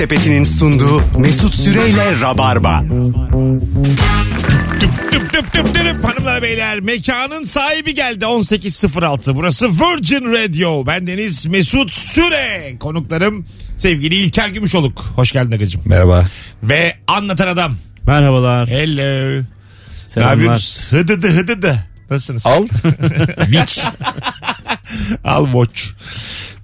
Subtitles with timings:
[0.00, 2.82] Sepeti'nin sunduğu Mesut Süreyle Rabarba.
[4.80, 6.04] Tüp tüp tüp tüp tüp.
[6.04, 13.46] Hanımlar beyler mekanın sahibi geldi 18.06 burası Virgin Radio ben Deniz Mesut Süre konuklarım
[13.76, 16.26] sevgili İlker Gümüşoluk hoş geldin Agacım Merhaba.
[16.62, 17.76] ve anlatan adam
[18.06, 18.68] Merhabalar.
[18.68, 19.44] hello ne
[20.08, 20.30] Selamlar.
[20.32, 22.66] yapıyorsunuz hıdıdı hıdıdı nasılsınız Al.
[23.38, 23.84] Witch.
[25.24, 25.82] Al watch.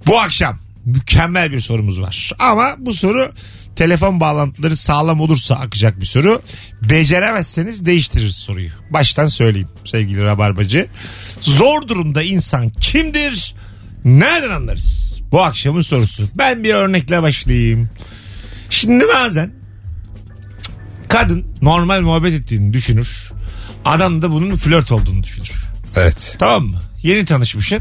[0.07, 2.33] Bu akşam mükemmel bir sorumuz var.
[2.39, 3.33] Ama bu soru
[3.77, 6.43] telefon bağlantıları sağlam olursa akacak bir soru.
[6.83, 8.71] Beceremezseniz değiştiririz soruyu.
[8.91, 10.87] Baştan söyleyeyim sevgili Rabarbacı.
[11.41, 13.55] Zor durumda insan kimdir?
[14.05, 15.21] Nereden anlarız?
[15.33, 16.29] Bu akşamın sorusu.
[16.39, 17.91] Ben bir örnekle başlayayım.
[18.71, 19.53] Şimdi bazen
[21.09, 23.33] kadın normal muhabbet ettiğini düşünür.
[23.85, 25.65] Adam da bunun flört olduğunu düşünür.
[25.97, 26.37] Evet.
[26.39, 26.81] Tamam mı?
[27.03, 27.79] Yeni tanışmışsın.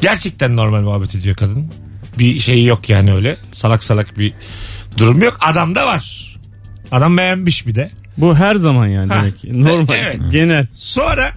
[0.00, 1.70] Gerçekten normal muhabbet ediyor kadın.
[2.18, 3.36] Bir şey yok yani öyle.
[3.52, 4.32] Salak salak bir
[4.96, 5.36] durum yok.
[5.40, 6.36] Adam da var.
[6.92, 7.90] Adam beğenmiş bir de.
[8.16, 9.18] Bu her zaman yani Ha.
[9.20, 9.62] demek ki.
[9.62, 9.94] Normal.
[10.04, 10.20] Evet.
[10.30, 10.66] Genel.
[10.74, 11.30] Sonra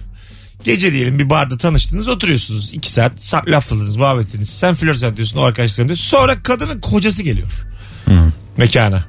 [0.64, 2.74] gece diyelim bir barda tanıştınız oturuyorsunuz.
[2.74, 4.50] iki saat sa- lafladınız muhabbet ettiniz.
[4.50, 5.96] Sen flört ediyorsun o arkadaşların diyor.
[5.98, 7.52] Sonra kadının kocası geliyor.
[8.56, 9.04] Mekana.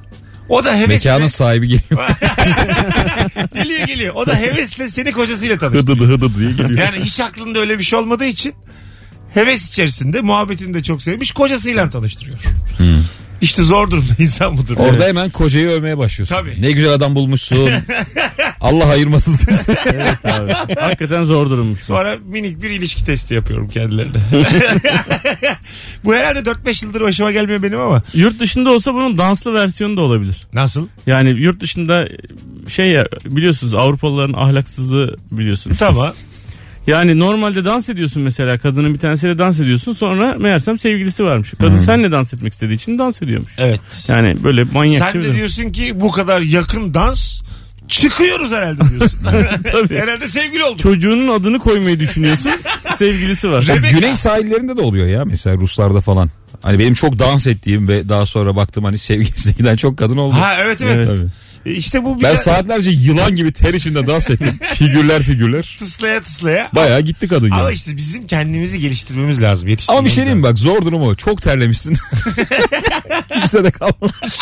[0.48, 2.08] O da hevesle Mekanın sahibi geliyor.
[3.54, 4.14] geliyor geliyor.
[4.14, 5.98] O da hevesle seni kocasıyla tanıştırıyor.
[5.98, 6.70] Hıdıdı hıdıdı diye geliyor.
[6.70, 8.54] Yani hiç aklında öyle bir şey olmadığı için
[9.34, 12.38] heves içerisinde muhabbetini de çok sevmiş kocasıyla tanıştırıyor.
[13.40, 14.76] İşte zor durumda insan budur.
[14.76, 16.34] Orada hemen kocayı övmeye başlıyorsun.
[16.34, 16.62] Tabii.
[16.62, 17.70] Ne güzel adam bulmuşsun.
[18.60, 19.76] Allah ayırmasın sizi.
[19.86, 20.74] Evet abi.
[20.80, 21.80] Hakikaten zor durummuş.
[21.80, 21.84] bu.
[21.84, 24.22] Sonra minik bir ilişki testi yapıyorum kendilerine.
[26.04, 28.02] Bu herhalde 4-5 yıldır başıma gelmiyor benim ama.
[28.14, 30.46] Yurt dışında olsa bunun danslı versiyonu da olabilir.
[30.52, 30.86] Nasıl?
[31.06, 32.08] Yani yurt dışında
[32.68, 35.78] şey ya biliyorsunuz Avrupalıların ahlaksızlığı biliyorsunuz.
[35.78, 36.12] Tamam.
[36.88, 41.54] Yani normalde dans ediyorsun mesela kadının bir tanesiyle dans ediyorsun sonra meğersem sevgilisi varmış.
[41.60, 43.52] Kadın senle dans etmek istediği için dans ediyormuş.
[43.58, 43.80] Evet.
[44.08, 45.36] Yani böyle manyakça Sen bir de durum.
[45.36, 47.40] diyorsun ki bu kadar yakın dans
[47.88, 49.18] çıkıyoruz herhalde diyorsun.
[49.72, 49.98] Tabii.
[49.98, 50.78] herhalde sevgili olduk.
[50.78, 52.52] Çocuğunun adını koymayı düşünüyorsun.
[52.96, 53.66] sevgilisi var.
[53.68, 53.98] Rebecca.
[53.98, 56.30] Güney sahillerinde de oluyor ya mesela Ruslarda falan.
[56.62, 60.34] Hani benim çok dans ettiğim ve daha sonra baktım hani sevgilisine giden çok kadın oldu.
[60.34, 61.08] Ha evet evet.
[61.10, 61.30] Evet.
[61.66, 64.58] E İşte bu Ben bize saatlerce yılan gibi ter içinde dans ettim.
[64.74, 65.76] figürler figürler.
[65.78, 66.68] tıslaya tıslaya.
[66.74, 69.66] Bayağı gitti kadın Ama işte bizim kendimizi geliştirmemiz lazım.
[69.66, 71.14] Ama Yetiştirmemiz bir şey diyeyim mi bak zor durum o.
[71.14, 71.94] Çok terlemişsin.
[73.32, 74.38] Kimse de kalmamış.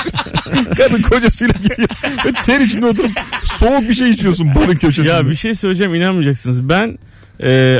[0.76, 1.88] Kadın kocasıyla gidiyor.
[2.26, 3.10] Ve ter içinde oturup
[3.42, 5.08] soğuk bir şey içiyorsun barın köşesinde.
[5.08, 6.68] Ya bir şey söyleyeceğim inanmayacaksınız.
[6.68, 6.98] Ben
[7.40, 7.76] e,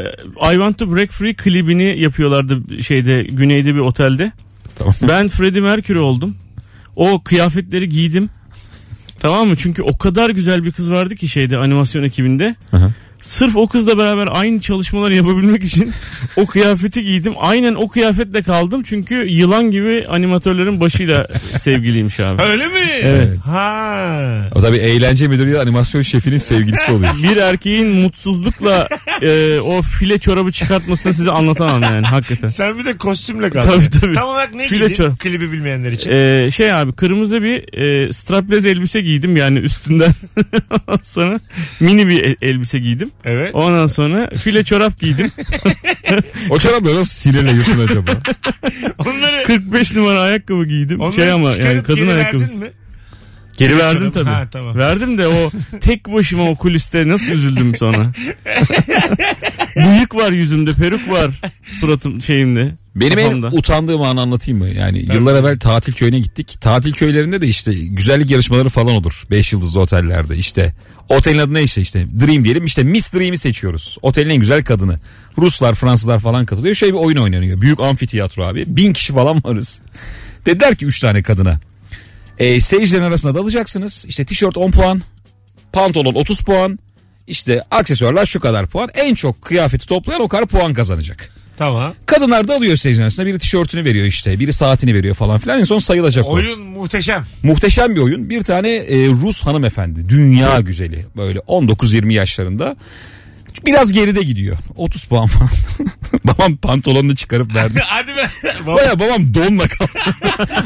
[0.53, 4.33] I Want to Break Free klibini yapıyorlardı şeyde güneyde bir otelde.
[4.79, 4.95] Tamam.
[5.03, 6.37] Ben Freddie Mercury oldum.
[6.97, 8.31] O kıyafetleri giydim.
[9.27, 9.57] Tamam mı?
[9.57, 12.55] Çünkü o kadar güzel bir kız vardı ki şeyde animasyon ekibinde.
[12.77, 12.93] hı.
[13.27, 15.93] Sırf o kızla beraber aynı çalışmaları yapabilmek için
[16.37, 17.35] o kıyafeti giydim.
[17.39, 18.83] Aynen o kıyafetle kaldım.
[18.83, 21.29] Çünkü yılan gibi animatörlerin başıyla
[21.59, 22.43] sevgiliymiş abi.
[22.43, 22.79] Öyle mi?
[23.03, 23.39] Evet.
[23.45, 24.49] Ha.
[24.55, 27.15] O tabii eğlence müdürü ya animasyon şefinin sevgilisi oluyor.
[27.23, 28.89] bir erkeğin mutsuzlukla
[29.23, 32.49] e, o file çorabı çıkartmasını size anlatamam yani hakikaten.
[32.49, 33.69] Sen bir de kostümle kaldın.
[33.69, 34.15] Tabii, tabii.
[34.15, 34.95] Tam olarak ne File giydin?
[34.95, 35.19] çorap.
[35.19, 36.11] Klibi bilmeyenler için.
[36.11, 40.11] E, şey abi kırmızı bir e, strapless elbise giydim yani üstünden
[41.03, 41.41] sonra
[41.81, 43.11] mini bir el- elbise giydim.
[43.25, 43.55] Evet.
[43.55, 45.31] Ondan sonra file çorap giydim.
[46.51, 48.11] O çorapları nasıl sileyle yırtın acaba?
[48.99, 51.01] Onları, 45 numara ayakkabı giydim.
[51.01, 52.43] onları şey ama çıkarıp yani kadın geri ayakkabı.
[52.43, 52.67] verdin mi?
[53.59, 54.31] Geri verdim tabii.
[54.31, 54.77] Ha, tamam.
[54.77, 55.51] Verdim de o
[55.81, 58.07] tek başıma o kuliste nasıl üzüldüm sonra.
[59.77, 61.31] Bıyık var yüzümde, peruk var
[61.81, 62.75] suratım şeyimde.
[62.97, 63.47] Benim kafamda.
[63.47, 64.69] en utandığım anı anlatayım mı?
[64.69, 66.61] Yani yıllar evvel tatil köyüne gittik.
[66.61, 69.23] Tatil köylerinde de işte güzellik yarışmaları falan olur.
[69.31, 70.75] 5 yıldızlı otellerde işte.
[71.09, 73.99] Otelin adı neyse işte Dream diyelim işte Miss Dream'i seçiyoruz.
[74.03, 75.01] Otelin en güzel kadını.
[75.39, 76.75] Ruslar Fransızlar falan katılıyor.
[76.75, 77.61] Şöyle bir oyun oynanıyor.
[77.61, 78.65] Büyük amfiteyatro abi.
[78.67, 79.81] Bin kişi falan varız.
[80.47, 81.61] Dediler ki 3 tane kadına.
[82.39, 84.05] E, seyircilerin arasına dalacaksınız.
[84.09, 85.03] İşte tişört 10 puan.
[85.73, 86.79] Pantolon 30 puan.
[87.27, 88.89] İşte aksesuarlar şu kadar puan.
[88.95, 91.36] En çok kıyafeti toplayan o kadar puan kazanacak.
[91.59, 91.95] Tamam.
[92.07, 93.27] Kadınlar da alıyor seyircinin arasında.
[93.27, 94.39] Biri tişörtünü veriyor işte.
[94.41, 95.61] Biri saatini veriyor falan filan.
[95.61, 96.31] En son sayılacak o.
[96.31, 97.27] Oyun muhteşem.
[97.43, 98.31] Muhteşem bir oyun.
[98.31, 100.09] Bir tane e, Rus hanımefendi.
[100.09, 101.07] Dünya güzeli.
[101.17, 102.77] Böyle 19-20 yaşlarında.
[103.67, 104.57] Biraz geride gidiyor.
[104.77, 105.51] 30 puan falan.
[106.25, 107.81] babam pantolonunu çıkarıp verdi.
[107.85, 108.31] Hadi be.
[108.67, 109.91] Baba, Baya babam donla kaldı.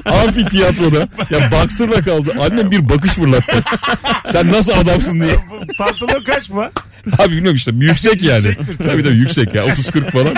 [0.04, 1.08] Amfiteyatroda.
[1.30, 2.34] Ya baksırla kaldı.
[2.40, 3.64] Annem bir bakış fırlattı.
[4.32, 5.34] Sen nasıl adamsın diye.
[5.78, 6.70] pantolon kaç mı?
[7.18, 8.46] Abi bilmiyorum işte yüksek yani.
[8.46, 9.02] Yüksektir tabii.
[9.02, 10.34] tabii yüksek ya 30-40 falan.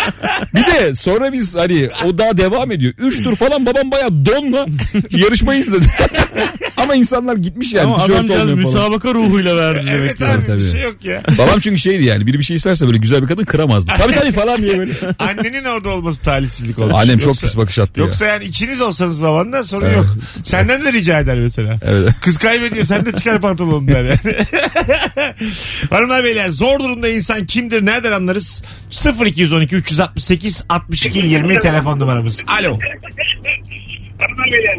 [0.55, 2.95] Bir de sonra biz hani o daha devam ediyor.
[2.99, 4.67] 3 tur falan babam baya donla
[5.11, 5.87] yarışmayı izledi.
[6.83, 7.87] Ama insanlar gitmiş yani.
[7.95, 8.55] Ama falan.
[8.59, 10.25] müsabaka ruhuyla verdi demek Evet ki.
[10.27, 10.61] abi tabii.
[10.61, 11.23] bir şey yok ya.
[11.39, 13.93] Babam çünkü şeydi yani biri bir şey isterse böyle güzel bir kadın kıramazdı.
[13.99, 14.93] Tabii tabii falan diye böyle.
[15.19, 16.95] Annenin orada olması talihsizlik olmuş.
[16.99, 18.07] Annem çok Yoksa- pis bakış attı ya.
[18.07, 19.97] Yoksa yani ikiniz olsanız babandan sorun Evet.
[19.97, 20.07] yok.
[20.43, 21.79] Senden de rica eder mesela.
[21.83, 22.13] Evet.
[22.23, 24.19] Kız kaybediyor sen de çıkar pantolonunu der yani.
[25.91, 28.65] Hanımlar beyler zor durumda insan kimdir nereden anlarız?
[29.27, 32.41] 0212 368 62 20 telefon numaramız.
[32.61, 32.79] Alo.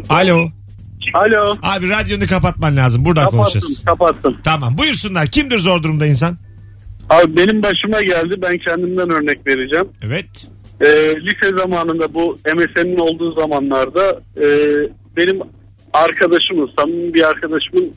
[0.08, 0.50] Alo.
[1.14, 1.56] Alo.
[1.62, 3.04] Abi radyonu kapatman lazım.
[3.04, 3.84] Buradan Kapattım, konuşacağız.
[3.84, 4.36] kapattım.
[4.44, 5.26] Tamam buyursunlar.
[5.26, 6.36] Kimdir zor durumda insan?
[7.10, 8.34] Abi benim başıma geldi.
[8.42, 9.88] Ben kendimden örnek vereceğim.
[10.02, 10.26] Evet.
[10.80, 10.86] Ee,
[11.20, 14.46] lise zamanında bu MSN'in olduğu zamanlarda e,
[15.16, 15.40] benim
[15.92, 17.92] arkadaşımın, samimi bir arkadaşımın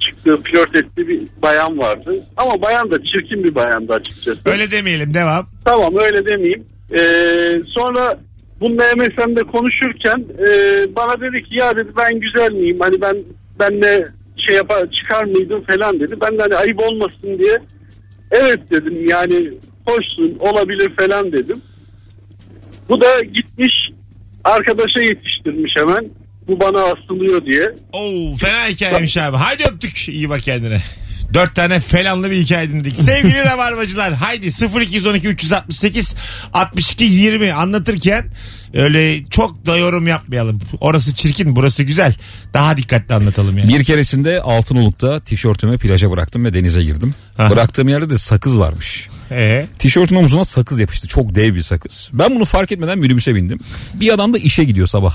[0.00, 2.26] çıktığı, flört ettiği bir bayan vardı.
[2.36, 4.40] Ama bayan da çirkin bir bayandı açıkçası.
[4.46, 5.46] Öyle demeyelim devam.
[5.64, 6.64] Tamam öyle demeyeyim.
[6.98, 8.18] Ee, sonra
[8.60, 10.50] bununla MSN'de konuşurken e,
[10.96, 12.76] bana dedi ki ya dedi ben güzel miyim?
[12.80, 13.16] Hani ben
[13.60, 14.08] benle
[14.46, 16.14] şey yapar çıkar mıydım falan dedi.
[16.20, 17.58] Ben de hani ayıp olmasın diye
[18.30, 19.52] evet dedim yani
[19.86, 21.62] hoşsun olabilir falan dedim.
[22.88, 23.72] Bu da gitmiş
[24.44, 26.10] arkadaşa yetiştirmiş hemen.
[26.48, 27.74] Bu bana asılıyor diye.
[27.92, 29.36] Oo fena hikayemiş abi.
[29.36, 30.08] Haydi öptük.
[30.08, 30.82] İyi bak kendine.
[31.34, 32.98] Dört tane felanlı bir hikaye dinledik.
[32.98, 34.46] Sevgili rabarbacılar haydi
[34.80, 36.14] 0212 368
[36.52, 38.30] 62 20 anlatırken
[38.74, 40.60] öyle çok da yorum yapmayalım.
[40.80, 42.14] Orası çirkin burası güzel.
[42.54, 43.68] Daha dikkatli anlatalım yani.
[43.68, 47.14] Bir keresinde Altınoluk'ta tişörtümü plaja bıraktım ve denize girdim.
[47.38, 47.50] Aha.
[47.50, 49.08] Bıraktığım yerde de sakız varmış.
[49.30, 51.08] Ee, Tişörtün omzuna sakız yapıştı.
[51.08, 52.10] Çok dev bir sakız.
[52.12, 53.58] Ben bunu fark etmeden minibüse bindim.
[53.94, 55.14] Bir adam da işe gidiyor sabah.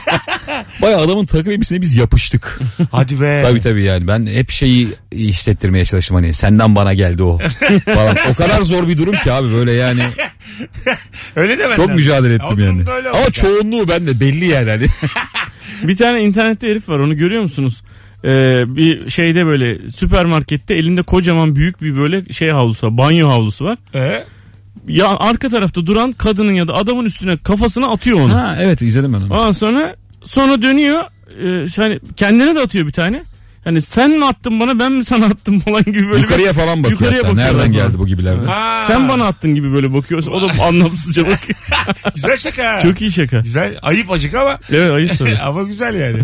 [0.82, 2.60] Baya adamın takım elbisesine biz yapıştık.
[2.92, 3.40] hadi be.
[3.42, 7.38] tabii tabii yani ben hep şeyi hissettirmeye çalıştım hani senden bana geldi o
[7.84, 8.16] falan.
[8.30, 10.02] O kadar zor bir durum ki abi böyle yani
[11.36, 11.94] Öyle demen çok lazım.
[11.94, 12.82] mücadele Ya, ettim yani.
[13.14, 14.86] Ama çoğunluğu bende belli yani hani.
[15.82, 17.82] Bir tane internette herif var onu görüyor musunuz?
[18.26, 22.98] Ee, bir şeyde böyle süpermarkette elinde kocaman büyük bir böyle şey havlusu var.
[22.98, 23.78] Banyo havlusu var.
[23.94, 24.24] Ee,
[24.88, 28.34] Ya arka tarafta duran kadının ya da adamın üstüne kafasına atıyor onu.
[28.34, 29.32] ha evet izledim ben onu.
[29.34, 31.00] Ondan sonra sonra dönüyor
[31.42, 33.24] e, hani kendine de atıyor bir tane.
[33.66, 36.20] Hani sen mi attın bana ben mi sana attım falan gibi böyle.
[36.20, 37.30] Yukarıya falan bakıyor Yukarıya hatta.
[37.32, 38.46] bakıyorlar Nereden geldi bu gibilerde?
[38.46, 40.22] ha, Sen bana attın gibi böyle bakıyor.
[40.26, 41.58] O da anlamsızca bakıyor.
[42.14, 42.80] Güzel şaka.
[42.80, 43.40] Çok iyi şaka.
[43.40, 43.78] Güzel.
[43.82, 45.38] Ayıp acık ama Evet ayıp tabii.
[45.42, 46.18] ama güzel yani.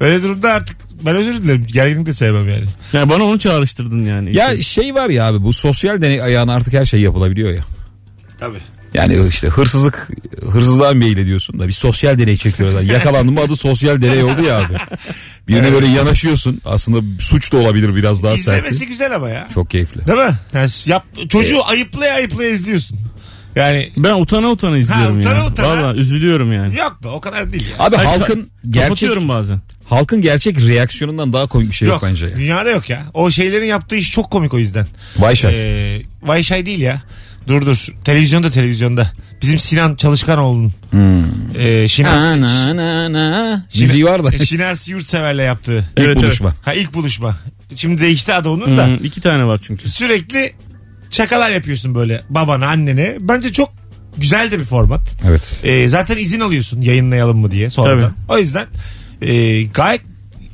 [0.00, 1.66] Böyle durumda artık ben özür dilerim.
[1.72, 2.64] Gerginlik de sevmem yani.
[2.92, 4.36] Yani bana onu çağrıştırdın yani.
[4.36, 7.62] Ya şey var ya abi bu sosyal deney ayağına artık her şey yapılabiliyor ya.
[8.38, 8.58] Tabii.
[8.96, 10.08] Yani işte hırsızlık
[10.52, 12.82] hırsızlığa meyil ediyorsun da bir sosyal deney çekiyorlar.
[12.82, 14.74] Yakalandın mı adı sosyal deney oldu ya abi.
[15.48, 16.60] Birine böyle yanaşıyorsun.
[16.64, 18.88] Aslında suç da olabilir biraz daha İzlemesi sert.
[18.88, 19.48] güzel ama ya.
[19.54, 20.06] Çok keyifli.
[20.06, 20.34] Değil mi?
[20.54, 22.98] Yani yap, çocuğu ayıplaya ayıplaya izliyorsun.
[23.56, 25.46] Yani Ben utana utana izliyorum utana ya.
[25.46, 25.68] utana.
[25.68, 26.76] Valla üzülüyorum yani.
[26.76, 27.84] yok be o kadar değil ya.
[27.86, 29.60] Abi Hayır, halkın gerçek Kapatıyorum bazen.
[29.88, 32.26] halkın gerçek reaksiyonundan daha komik bir şey yok, yok bence.
[32.26, 32.36] ya.
[32.36, 33.02] Dünyada yok ya.
[33.14, 34.86] O şeylerin yaptığı iş çok komik o yüzden.
[35.18, 35.54] Vay şay.
[35.54, 37.02] Ee, vay şay değil ya.
[37.48, 37.86] Dur dur.
[38.04, 39.10] Televizyonda televizyonda.
[39.42, 40.72] Bizim Sinan Çalışkanoğlu'nun.
[41.58, 43.66] Ee, Şinas, Na, na, na, na.
[43.74, 44.38] Şina- Müziği var da.
[44.44, 45.78] Şinas Yurtsever'le yaptığı.
[45.96, 46.54] İlk Evet, buluşma.
[46.62, 47.36] Ha ilk buluşma.
[47.76, 48.86] Şimdi değişti adı onun da.
[48.86, 49.88] Hı, iki tane var çünkü.
[49.90, 50.52] Sürekli
[51.10, 53.16] şakalar yapıyorsun böyle babana annene.
[53.20, 53.72] Bence çok
[54.18, 55.00] güzel de bir format.
[55.28, 55.52] Evet.
[55.64, 58.12] Ee, zaten izin alıyorsun yayınlayalım mı diye sonradan.
[58.28, 58.66] O yüzden
[59.22, 60.02] e, gayet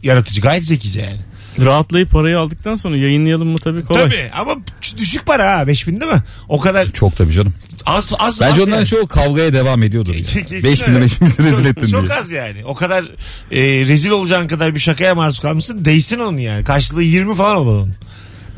[0.02, 1.20] yaratıcı gayet zekice yani.
[1.60, 4.02] Rahatlayıp parayı aldıktan sonra yayınlayalım mı tabii kolay.
[4.04, 4.56] Tabii ama
[4.98, 6.22] düşük para ha 5000 değil mi?
[6.48, 7.54] O kadar Çok tabii canım.
[7.86, 8.86] az az Bence az onların yani.
[8.86, 10.14] çoğu kavgaya devam ediyordur.
[10.14, 10.22] Ya.
[10.22, 10.96] kesin 5 bin öyle.
[10.98, 12.14] lira işimizi rezil ettin Çok diye.
[12.14, 12.64] az yani.
[12.64, 13.04] O kadar
[13.50, 15.84] e, rezil olacağın kadar bir şakaya maruz kalmışsın.
[15.84, 16.64] Değsin onun yani.
[16.64, 17.94] Karşılığı 20 falan olmalı onun.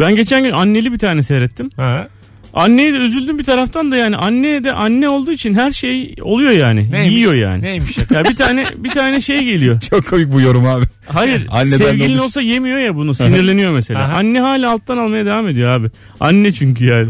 [0.00, 1.70] Ben geçen gün anneli bir tane seyrettim.
[1.76, 2.08] Ha.
[2.54, 6.50] Anneye de üzüldüm bir taraftan da yani anneye de anne olduğu için her şey oluyor
[6.50, 6.92] yani.
[6.92, 7.12] Neymiş?
[7.12, 7.62] Yiyor yani.
[7.62, 7.98] Neymiş?
[8.10, 9.80] Ya bir tane bir tane şey geliyor.
[9.90, 10.84] Çok komik bu yorum abi.
[11.06, 12.20] Hayır Anneden sevgilin olmuş.
[12.20, 14.00] olsa yemiyor ya bunu sinirleniyor mesela.
[14.00, 14.16] Aha.
[14.16, 15.90] Anne hala alttan almaya devam ediyor abi.
[16.20, 17.08] Anne çünkü yani.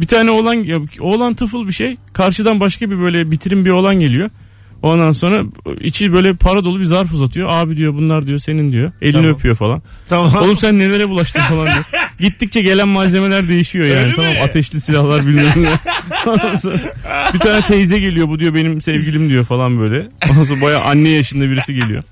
[0.00, 0.64] Bir tane oğlan
[1.00, 1.96] oğlan tıfıl bir şey.
[2.12, 4.30] Karşıdan başka bir böyle bitirim bir oğlan geliyor.
[4.82, 5.42] Ondan sonra
[5.80, 7.48] içi böyle para dolu bir zarf uzatıyor.
[7.52, 8.92] Abi diyor bunlar diyor senin diyor.
[9.02, 9.30] Elini Tamam.
[9.30, 9.82] öpüyor falan.
[10.08, 10.34] tamam.
[10.42, 11.84] Oğlum sen nelere bulaştın falan diyor.
[12.20, 13.98] Gittikçe gelen malzemeler değişiyor yani.
[14.02, 14.40] Öyle tamam mi?
[14.40, 15.68] ateşli silahlar bilmem ne.
[17.34, 20.08] Bir tane teyze geliyor bu diyor benim sevgilim diyor falan böyle.
[20.30, 22.02] Ondan sonra baya anne yaşında birisi geliyor.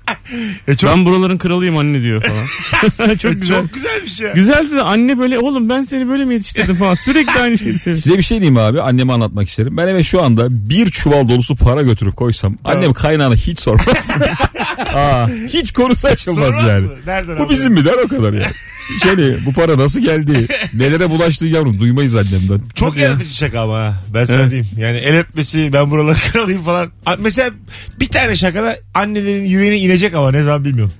[0.67, 3.15] E, çok, Ben buraların kralıyım anne diyor falan.
[3.15, 3.61] çok e, güzel.
[3.61, 4.33] çok güzelmiş ya.
[4.33, 6.93] Güzeldi de anne böyle oğlum ben seni böyle mi yetiştirdim falan.
[6.95, 8.03] Sürekli aynı şeyi söylüyor.
[8.03, 9.77] Size bir şey diyeyim abi anneme anlatmak isterim.
[9.77, 14.09] Ben eve şu anda bir çuval dolusu para götürüp koysam annem kaynağını hiç sormaz.
[14.95, 16.85] Aa, hiç konusu açılmaz Sormaz yani.
[16.85, 16.93] mı?
[17.05, 18.45] Nereden Bu bizim mi der o kadar yani.
[19.03, 20.47] Şöyle bu para nasıl geldi?
[20.73, 22.61] Nelere bulaştı yavrum duymayız annemden.
[22.75, 23.03] Çok ya.
[23.03, 24.03] yaratıcı şaka ama ha.
[24.13, 24.51] Ben sana Evet.
[24.51, 24.69] diyeyim.
[24.77, 26.91] Yani el öpmesi ben buraları kralıyım falan.
[27.05, 27.49] A- Mesela
[27.99, 30.93] bir tane şakada annelerin yüreğine inecek ama ne zaman bilmiyorum.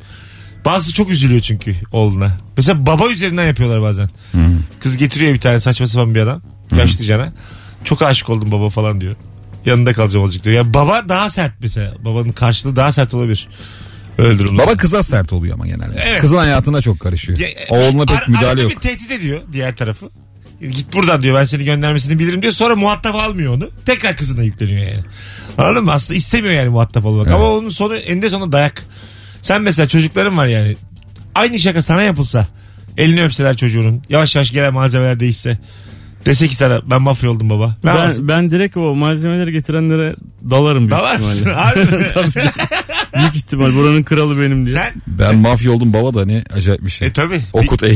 [0.65, 2.37] Bazısı çok üzülüyor çünkü oğluna.
[2.57, 4.09] Mesela baba üzerinden yapıyorlar bazen.
[4.79, 6.41] Kız getiriyor bir tane saçma sapan bir adam.
[6.77, 7.33] Yaşlı cana.
[7.83, 9.15] Çok aşık oldum baba falan diyor.
[9.65, 10.55] Yanında kalacağım azıcık diyor.
[10.55, 11.93] Yani baba daha sert mesela.
[12.05, 13.47] Babanın karşılığı daha sert olabilir.
[14.17, 14.63] Durumda.
[14.63, 16.03] Baba kıza sert oluyor ama genelde.
[16.07, 16.21] Evet.
[16.21, 17.39] Kızın hayatına çok karışıyor.
[17.39, 18.71] Ya, Oğluna pek ar- müdahale yok.
[18.71, 20.09] bir tehdit ediyor diğer tarafı.
[20.61, 22.53] Git buradan diyor ben seni göndermesini bilirim diyor.
[22.53, 23.69] Sonra muhatap almıyor onu.
[23.85, 25.03] Tekrar kızına yükleniyor yani.
[25.57, 25.91] Anladın mı?
[25.91, 27.27] Aslında istemiyor yani muhatap olmak.
[27.27, 27.35] Evet.
[27.35, 28.83] Ama onun sonu eninde sonunda dayak.
[29.41, 30.75] Sen mesela çocukların var yani.
[31.35, 32.47] Aynı şaka sana yapılsa.
[32.97, 34.03] Elini öpseler çocuğunun.
[34.09, 35.57] Yavaş yavaş gelen malzemeler değişse.
[36.25, 37.77] Dese ki sana ben mafya oldum baba.
[37.83, 38.27] Ne yaparsın?
[38.27, 40.15] Ben, ben direkt o malzemeleri getirenlere
[40.49, 41.45] dalarım Dalar mısın?
[41.45, 42.07] Harbi mi?
[42.13, 42.29] Tabii.
[43.15, 44.75] Büyük ihtimal buranın kralı benim diye.
[44.75, 44.93] Sen?
[45.07, 47.07] Ben mafya oldum baba da ne acayip bir şey.
[47.07, 47.41] E tabi.
[47.53, 47.95] Okut eğ.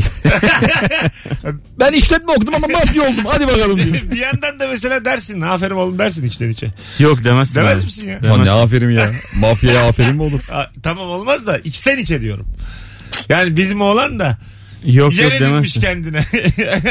[1.80, 3.24] ben işletme okudum ama mafya oldum.
[3.26, 4.10] Hadi bakalım diyor.
[4.10, 5.40] bir yandan da mesela dersin.
[5.40, 6.74] Aferin oğlum dersin içten içe.
[6.98, 7.60] Yok demezsin.
[7.60, 7.84] Demez abi.
[7.84, 8.20] misin ya?
[8.24, 9.12] Lan ne aferin ya.
[9.34, 10.40] Mafyaya aferin mi olur?
[10.52, 12.46] Aa, tamam olmaz da içten içe diyorum.
[13.28, 14.38] Yani bizim oğlan da
[14.84, 15.80] Yok yer yok edinmiş demezsin.
[15.80, 16.24] kendine.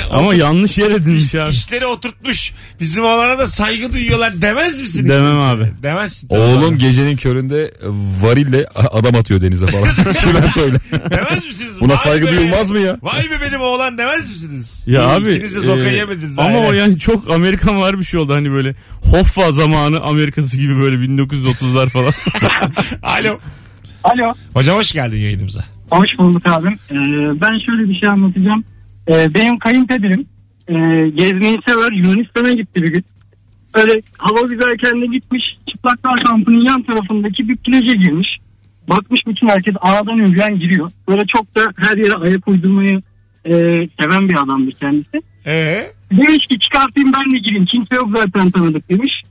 [0.11, 1.51] Ama yanlış yer edinmiş abi.
[1.51, 2.53] İşleri oturtmuş.
[2.79, 5.07] Bizim oğlana da saygı duyuyorlar demez misin?
[5.09, 5.71] Demem abi.
[5.83, 6.27] Demezsin.
[6.29, 7.73] Oğlum gecenin köründe
[8.21, 9.87] varille adam atıyor denize falan.
[10.21, 10.79] Çimentoyla.
[11.11, 11.81] Demez misiniz?
[11.81, 12.31] Buna Vay saygı be.
[12.31, 12.97] duyulmaz mı ya?
[13.01, 14.83] Vay be benim oğlan demez misiniz?
[14.87, 15.31] Ya İyi, abi.
[15.33, 16.39] İkiniz de zoka e, yemediniz.
[16.39, 16.69] ama aynen.
[16.69, 18.33] o yani çok Amerikan var bir şey oldu.
[18.33, 22.13] Hani böyle Hoffa zamanı Amerikası gibi böyle 1930'lar falan.
[23.03, 23.39] Alo.
[24.03, 24.33] Alo.
[24.53, 25.63] Hocam hoş geldin yayınımıza.
[25.91, 26.79] Hoş bulduk abim.
[26.91, 26.95] Ee,
[27.41, 28.63] ben şöyle bir şey anlatacağım.
[29.07, 30.25] Ee, benim kayınpederim
[30.67, 30.75] e,
[31.09, 33.05] gezmeyi sever Yunanistan'a gitti bir gün.
[33.75, 38.27] Öyle hava güzelken de gitmiş çıplaklar kampının yan tarafındaki bir plaja girmiş.
[38.89, 40.91] Bakmış bütün herkes A'dan Ö'den giriyor.
[41.09, 43.01] Böyle çok da her yere ayak uydurmayı
[43.45, 43.51] e,
[43.99, 45.21] seven bir adamdır kendisi.
[45.45, 45.77] Ee?
[46.11, 47.65] Demiş ki çıkartayım ben de gireyim.
[47.65, 49.21] Kimse yok zaten tanıdık demiş.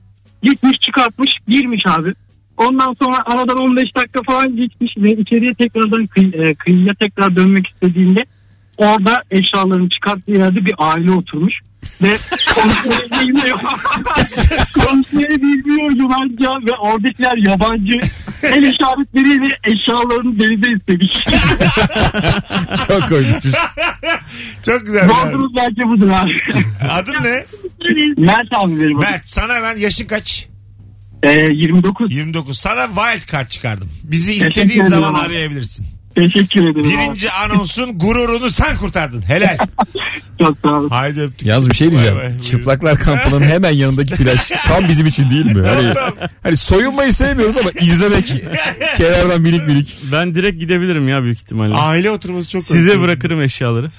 [0.43, 2.13] Gitmiş çıkartmış girmiş abi.
[2.67, 7.67] Ondan sonra aradan 15 dakika falan geçmiş ve içeriye tekrardan kıy- e, kıyıya tekrar dönmek
[7.67, 8.19] istediğinde
[8.77, 11.53] orada eşyalarını çıkarttığı yerde bir aile oturmuş.
[12.01, 12.17] Ve
[12.55, 13.59] konuşmayı bilmiyor.
[14.85, 17.97] konuşmayı bilmiyor Yunanca ve oradakiler yabancı.
[18.43, 21.27] El işaretleriyle eşyalarını denize istemiş.
[22.87, 23.43] Çok koymuş.
[24.65, 25.09] Çok güzel.
[25.09, 26.31] Doğrunuz bence budur abi.
[26.91, 27.45] Adın ne?
[28.17, 28.99] Mert abi benim.
[28.99, 30.50] Mert sana ben yaşın kaç?
[31.23, 32.13] Ee, 29.
[32.13, 32.59] 29.
[32.59, 33.89] Sana wild card çıkardım.
[34.03, 35.19] Bizi istediğin zaman abi.
[35.19, 35.85] arayabilirsin.
[36.15, 36.79] Teşekkür ederim.
[36.79, 36.87] abi.
[36.89, 39.21] Birinci anonsun gururunu sen kurtardın.
[39.21, 39.57] Helal.
[40.39, 40.89] Çok sağ olun.
[40.89, 41.47] Haydi öptük.
[41.47, 42.15] Yalnız bir şey diyeceğim.
[42.17, 42.39] Vay vay.
[42.39, 45.67] Çıplaklar kampının hemen yanındaki plaj tam bizim için değil mi?
[45.67, 45.93] Hani,
[46.43, 48.27] hani soyunmayı sevmiyoruz ama izlemek
[48.97, 49.97] kenardan minik minik.
[50.11, 51.73] ben direkt gidebilirim ya büyük ihtimalle.
[51.73, 53.03] Aile oturması çok Size korkunç.
[53.07, 53.91] bırakırım eşyaları.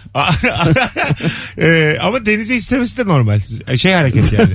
[1.58, 3.40] Ee, ama denize istemesi de normal.
[3.78, 4.54] Şey hareket yani.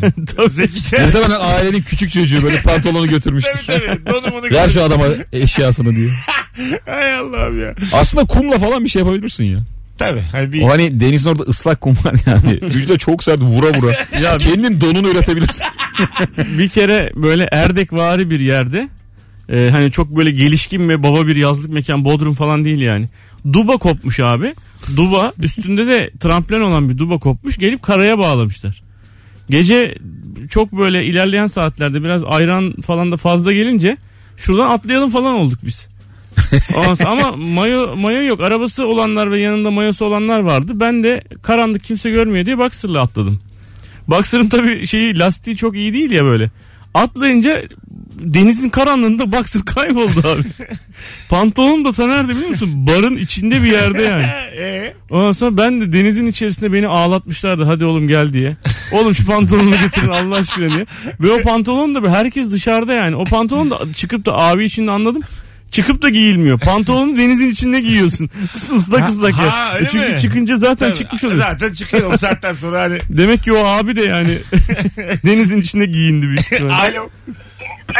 [0.50, 0.98] Zekice.
[1.06, 3.60] Muhtemelen ailenin küçük çocuğu böyle pantolonu götürmüştür.
[3.68, 4.06] tabii tabii.
[4.06, 6.10] Donumunu Ver şu adama eşyasını diye.
[6.86, 7.76] Hay Allah'ım ya.
[7.94, 9.60] Aslında kumla falan bir şey yapabilirsin ya.
[9.98, 10.22] Tabii.
[10.32, 10.62] Hani bir...
[10.62, 12.60] O hani denizin orada ıslak kum var yani.
[12.62, 13.94] Vücuda çok sert vura vura.
[14.24, 15.66] Ya kendin donunu üretebilirsin.
[16.38, 18.90] bir kere böyle Erdekvari bir yerde
[19.50, 23.10] e, hani çok böyle gelişkin ve baba bir yazlık mekan Bodrum falan değil yani.
[23.54, 24.56] Duba kopmuş abi.
[24.96, 28.84] Duba üstünde de tramplen olan bir duba kopmuş gelip karaya bağlamışlar.
[29.50, 29.98] Gece
[30.50, 33.98] çok böyle ilerleyen saatlerde biraz ayran falan da fazla gelince
[34.38, 35.88] şuradan atlayalım falan olduk biz.
[37.06, 38.41] Ama mayo, mayo yok.
[38.41, 40.72] Arabası olanlar ve yanında mayosu olanlar vardı.
[40.75, 43.39] Ben de karanlık kimse görmüyor diye Boxer'la atladım.
[44.08, 46.51] Boxer'ın tabii şeyi lastiği çok iyi değil ya böyle.
[46.94, 47.62] Atlayınca
[48.20, 50.41] denizin karanlığında Boxer kayboldu abi.
[51.29, 52.88] Pantolonum da ta nerede biliyor musun?
[52.88, 54.25] Barın içinde bir yerde yani.
[54.60, 58.56] Ee, Ondan sonra ben de denizin içerisinde beni ağlatmışlardı hadi oğlum gel diye.
[58.91, 60.86] Oğlum şu pantolonu getirin Allah aşkına diye.
[61.20, 63.15] Ve o pantolon da herkes dışarıda yani.
[63.15, 65.22] O pantolon da çıkıp da abi için anladım.
[65.78, 66.60] Çıkıp da giyilmiyor.
[66.60, 68.30] Pantolonu denizin içinde giyiyorsun.
[68.56, 69.74] Islak ıslak Ha, ya.
[69.76, 70.20] öyle E Çünkü mi?
[70.20, 70.98] çıkınca zaten tabii.
[70.98, 71.40] çıkmış oluyor.
[71.40, 72.98] Zaten çıkıyor o saatten sonra hani.
[73.10, 74.30] Demek ki o abi de yani
[75.26, 77.00] denizin içinde giyindi büyük ihtimalle.
[77.00, 77.10] Alo.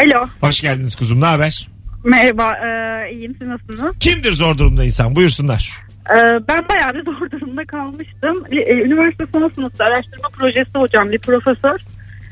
[0.06, 0.28] Alo.
[0.42, 1.68] Hoş geldiniz kuzum ne haber?
[2.04, 2.52] Merhaba.
[2.52, 2.68] E,
[3.14, 3.36] iyiyim.
[3.40, 3.98] Siz nasılsınız?
[4.00, 5.16] Kimdir zor durumda insan?
[5.16, 5.72] Buyursunlar.
[6.10, 6.16] E,
[6.50, 8.44] ben bayağı bir zor durumda kalmıştım.
[8.52, 11.80] E, üniversite son sınıfta araştırma projesi hocam bir profesör.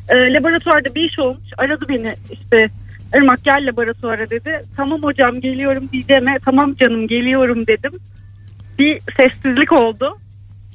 [0.09, 1.49] E, laboratuvarda bir iş olmuş.
[1.57, 2.69] Aradı beni işte
[3.15, 4.61] Irmak gel laboratuvara dedi.
[4.77, 7.99] Tamam hocam geliyorum diyeceğime tamam canım geliyorum dedim.
[8.79, 10.17] Bir sessizlik oldu.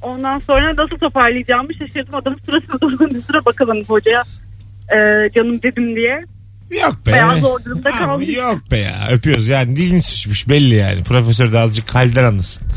[0.01, 2.15] Ondan sonra nasıl toparlayacağımı şaşırdım.
[2.15, 4.23] Adamın sırasına bir sıra bakalım hocaya.
[4.89, 6.23] E, canım dedim diye.
[6.83, 7.11] Yok be.
[7.11, 8.25] Bayağı zor durumda kaldım.
[8.35, 11.03] Yok be ya öpüyoruz yani dilin sıçmış belli yani.
[11.03, 12.67] Profesör de azıcık halden anlasın.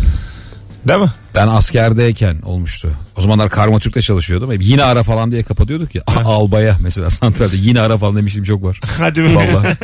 [0.88, 1.12] Değil mi?
[1.34, 2.92] Ben askerdeyken olmuştu.
[3.16, 4.52] O zamanlar Karma Türk'te çalışıyordum.
[4.52, 6.02] Hep yine ara falan diye kapatıyorduk ya.
[6.24, 8.80] Albaya mesela santralde yine ara falan demiştim çok var.
[8.98, 9.34] Hadi be.
[9.34, 9.76] Vallahi.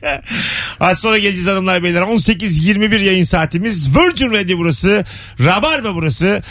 [0.80, 2.00] Az sonra geleceğiz hanımlar beyler.
[2.02, 3.96] 18.21 yayın saatimiz.
[3.96, 5.04] Virgin Radio burası.
[5.40, 6.42] Rabarba burası.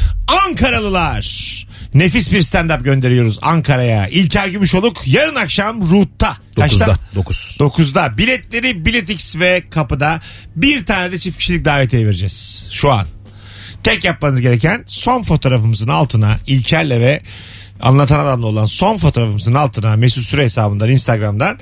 [0.48, 1.52] Ankaralılar.
[1.94, 4.08] Nefis bir stand-up gönderiyoruz Ankara'ya.
[4.08, 5.82] İlker Gümüşoluk yarın akşam.
[6.56, 6.86] Kaçta?
[6.86, 7.58] 9'da 9.
[7.60, 8.18] 9'da.
[8.18, 10.20] Biletleri Biletix ve kapıda.
[10.56, 12.70] Bir tane de çift kişilik davetiye vereceğiz.
[12.72, 13.06] Şu an.
[13.84, 17.22] Tek yapmanız gereken son fotoğrafımızın altına İlker'le ve
[17.82, 21.58] anlatan adamla olan son fotoğrafımızın altına Mesut Süre hesabından Instagram'dan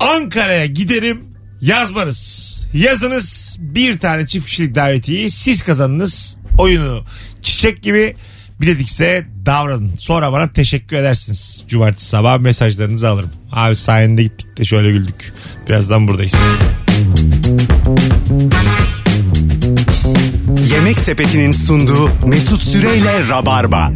[0.00, 1.20] Ankara'ya giderim
[1.60, 2.48] yazmanız.
[2.74, 6.36] Yazınız bir tane çift kişilik davetiyeyi siz kazanınız.
[6.58, 7.04] Oyunu
[7.42, 8.16] çiçek gibi
[8.60, 9.92] biledikse davranın.
[9.98, 11.64] Sonra bana teşekkür edersiniz.
[11.68, 13.30] Cumartesi sabah mesajlarınızı alırım.
[13.52, 15.32] Abi sayende gittik de şöyle güldük.
[15.68, 16.34] Birazdan buradayız.
[20.74, 23.92] Yemek Sepeti'nin sunduğu Mesut Süreyle Rabarba.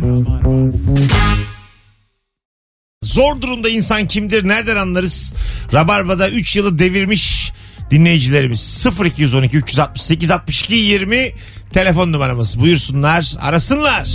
[3.04, 4.48] Zor durumda insan kimdir?
[4.48, 5.32] Nereden anlarız?
[5.72, 7.52] Rabarba'da 3 yılı devirmiş
[7.90, 11.30] dinleyicilerimiz 0212 368 62 20
[11.72, 12.60] telefon numaramız.
[12.60, 14.08] Buyursunlar, arasınlar.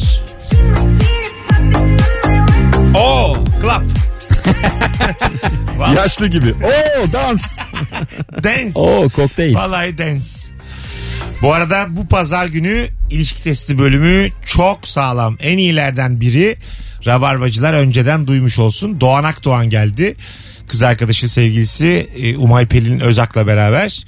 [2.96, 3.89] Oo, club.
[5.77, 6.53] Vallahi Yaşlı gibi.
[6.63, 7.58] Oo dans.
[8.44, 8.72] dance.
[8.75, 9.56] Oo kokteyl.
[9.56, 10.27] Vallahi dance.
[11.41, 15.38] Bu arada bu pazar günü ilişki testi bölümü çok sağlam.
[15.39, 16.58] En iyilerden biri
[17.06, 19.00] Rabarbacılar önceden duymuş olsun.
[19.01, 20.15] Doğan Akdoğan geldi.
[20.67, 24.06] Kız arkadaşı sevgilisi e, Umay Pelin Özak'la beraber.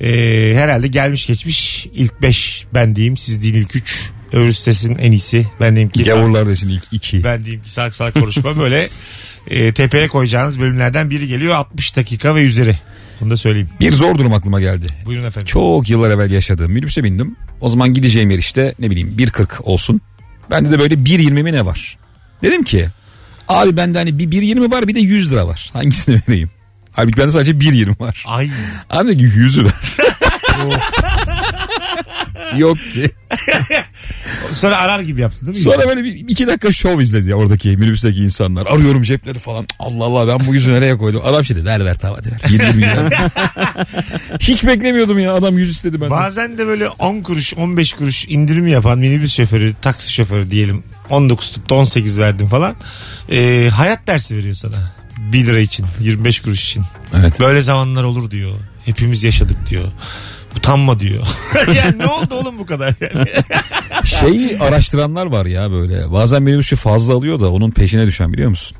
[0.00, 4.10] E, herhalde gelmiş geçmiş ilk 5 ben diyeyim siz değil ilk 3.
[4.32, 5.46] Öbür sesin en iyisi.
[5.60, 7.24] Ben diyeyim ki Gavurlar şimdi ilk iki.
[7.24, 8.88] ben diyeyim ki salak salak konuşma böyle
[9.50, 12.78] e, tepeye koyacağınız bölümlerden biri geliyor 60 dakika ve üzeri.
[13.20, 13.68] Bunu da söyleyeyim.
[13.80, 14.86] Bir zor durum aklıma geldi.
[15.06, 15.46] Buyurun efendim.
[15.46, 17.36] Çok yıllar evvel yaşadığım minibüse bindim.
[17.60, 20.00] O zaman gideceğim yer işte ne bileyim 1.40 olsun.
[20.50, 21.98] Bende de böyle 1.20 mi ne var?
[22.42, 22.88] Dedim ki
[23.48, 25.70] abi bende hani bir 1.20 var bir de 100 lira var.
[25.72, 26.50] Hangisini vereyim?
[26.92, 28.24] Halbuki bende sadece 1.20 var.
[28.26, 28.50] Ay
[28.90, 29.72] Abi dedi ki 100'ü ver.
[32.56, 33.10] Yok ki.
[34.52, 35.62] sonra arar gibi yaptın değil mi?
[35.62, 38.66] Sonra böyle bir iki dakika şov izledi oradaki minibüsteki insanlar.
[38.66, 39.66] Arıyorum cepleri falan.
[39.78, 41.22] Allah Allah ben bu yüzü nereye koydum?
[41.24, 42.70] Adam şey dedi ver ver tamam hadi ver.
[42.72, 43.12] 20 ver.
[44.40, 46.10] Hiç beklemiyordum ya adam yüz istedi benden.
[46.10, 51.50] Bazen de böyle 10 kuruş 15 kuruş indirim yapan minibüs şoförü taksi şoförü diyelim 19
[51.50, 52.76] tuttu 18 verdim falan.
[53.32, 54.92] Ee, hayat dersi veriyor sana.
[55.32, 56.84] 1 lira için 25 kuruş için.
[57.14, 57.40] Evet.
[57.40, 58.56] Böyle zamanlar olur diyor.
[58.84, 59.88] Hepimiz yaşadık diyor.
[60.56, 61.26] Utanma diyor.
[61.76, 63.28] yani ne oldu oğlum bu kadar yani?
[64.04, 66.12] Şeyi araştıranlar var ya böyle.
[66.12, 68.76] Bazen minibüsçü fazla alıyor da onun peşine düşen biliyor musun?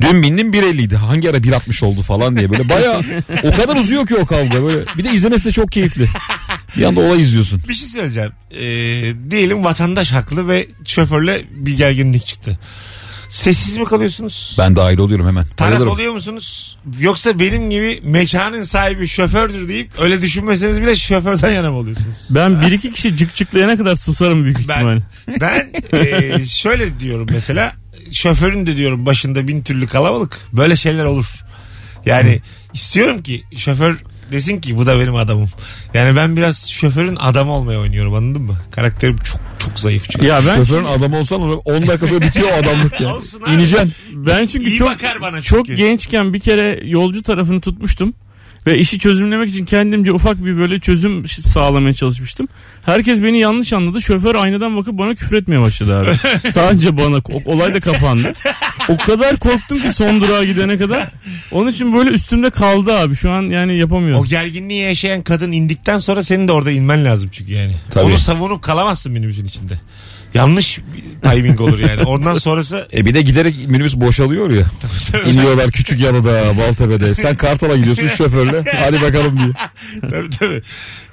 [0.00, 0.96] Dün bindim 1.50 idi.
[0.96, 3.00] Hangi ara 1.60 oldu falan diye böyle baya
[3.42, 4.84] o kadar uzuyor ki o kavga böyle.
[4.98, 6.08] Bir de izlemesi de çok keyifli.
[6.76, 7.62] Bir anda olay izliyorsun.
[7.68, 8.32] Bir şey söyleyeceğim.
[8.50, 12.58] Ee, diyelim vatandaş haklı ve şoförle bir gerginlik çıktı.
[13.28, 14.56] Sessiz mi kalıyorsunuz?
[14.58, 15.44] Ben dahil oluyorum hemen.
[15.56, 15.92] Taraf Bayılırım.
[15.92, 16.78] oluyor musunuz?
[17.00, 22.16] Yoksa benim gibi mekanın sahibi şofördür deyip öyle düşünmeseniz bile şoförden yana mı oluyorsunuz?
[22.30, 25.02] Ben bir iki kişi cık cıklayana kadar susarım büyük ihtimalle.
[25.28, 27.72] Ben ben e, şöyle diyorum mesela
[28.12, 31.26] şoförün de diyorum başında bin türlü kalabalık böyle şeyler olur.
[32.06, 32.40] Yani
[32.74, 33.96] istiyorum ki şoför
[34.32, 35.48] desin ki bu da benim adamım.
[35.94, 38.54] Yani ben biraz şoförün adamı olmaya oynuyorum anladın mı?
[38.70, 40.26] Karakterim çok çok zayıf çünkü.
[40.26, 43.14] Ya ben Şoförün adamı olsan 10 dakika sonra bitiyor o adamlık ya.
[43.14, 43.50] Olsun abi.
[43.54, 43.92] İneceksin.
[44.12, 45.76] ben çünkü İyi çok bakar bana çok çünkü.
[45.82, 48.14] gençken bir kere yolcu tarafını tutmuştum.
[48.66, 52.48] Ve işi çözümlemek için kendimce ufak bir böyle çözüm sağlamaya çalışmıştım.
[52.86, 54.00] Herkes beni yanlış anladı.
[54.02, 56.10] Şoför aynadan bakıp bana küfür etmeye başladı abi.
[56.50, 57.16] Sadece bana.
[57.16, 58.32] O- olay da kapandı.
[58.88, 61.10] O kadar korktum ki son durağa gidene kadar.
[61.52, 63.16] Onun için böyle üstümde kaldı abi.
[63.16, 64.24] Şu an yani O yapamıyorum.
[64.24, 67.72] gerginliği yaşayan kadın indikten sonra senin de orada inmen lazım çünkü yani.
[67.90, 68.04] Tabii.
[68.04, 69.80] Onu savunup kalamazsın minibüsün içinde.
[70.34, 72.02] Yanlış bir timing olur yani.
[72.02, 74.64] Oradan sonrası E bir de giderek minibüs boşalıyor ya.
[75.30, 77.14] İniyorlar küçük yalıda Baltepe'de.
[77.14, 78.64] Sen Kartal'a gidiyorsun şoförle.
[78.76, 79.52] Hadi bakalım diye.
[80.10, 80.62] tabii tabii.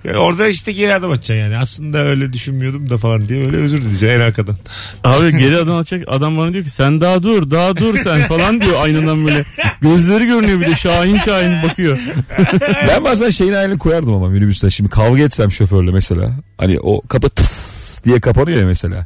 [0.06, 1.58] Ya orada işte geri adım atacaksın yani.
[1.58, 4.56] Aslında öyle düşünmüyordum da falan diye öyle özür dileyeceksin en arkadan.
[5.04, 8.62] Abi geri adam atacak adam bana diyor ki sen daha dur daha dur sen falan
[8.62, 9.46] diyor aynadan böyle.
[9.82, 11.98] Gözleri görünüyor bir de şahin şahin bakıyor.
[12.88, 14.70] Ben bazen şeyin hayalini koyardım ama minibüste.
[14.70, 16.32] Şimdi kavga etsem şoförle mesela.
[16.58, 19.06] Hani o kapı tıs diye kapanıyor ya mesela.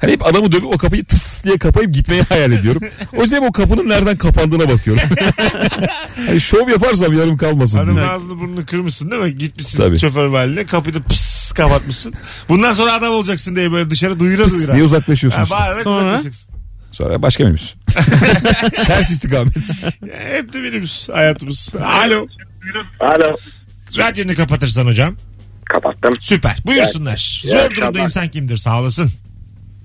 [0.00, 2.82] Hani hep adamı dövüp o kapıyı tıs diye kapayıp gitmeyi hayal ediyorum.
[3.16, 5.02] O yüzden hep o kapının nereden kapandığına bakıyorum.
[6.26, 8.06] hani şov yaparsam yarım kalmasın Adamın diye.
[8.06, 9.34] ağzını burnunu kırmışsın değil mi?
[9.36, 9.98] Gitmişsin Tabii.
[9.98, 12.14] şoför haline kapıyı da pıs kapatmışsın.
[12.48, 14.72] Bundan sonra adam olacaksın diye böyle dışarı duyura Tıs duyura.
[14.74, 15.38] diye uzaklaşıyorsun.
[15.38, 15.56] Ha, işte.
[15.56, 15.98] bağırarak Sonra?
[16.04, 16.48] uzaklaşacaksın.
[16.92, 17.74] Sonra başka minibüs.
[18.86, 19.56] Ters istikamet.
[20.06, 21.72] Ya, hep de minibüs hayatımız.
[21.84, 22.26] Alo.
[23.00, 23.36] Alo.
[23.98, 25.16] Radyonu kapatırsan hocam.
[25.64, 26.12] kapattım.
[26.20, 26.56] Süper.
[26.66, 27.40] Buyursunlar.
[27.44, 27.76] İyi Zor akşamlar.
[27.76, 28.56] durumda insan kimdir?
[28.56, 29.10] Sağ olasın.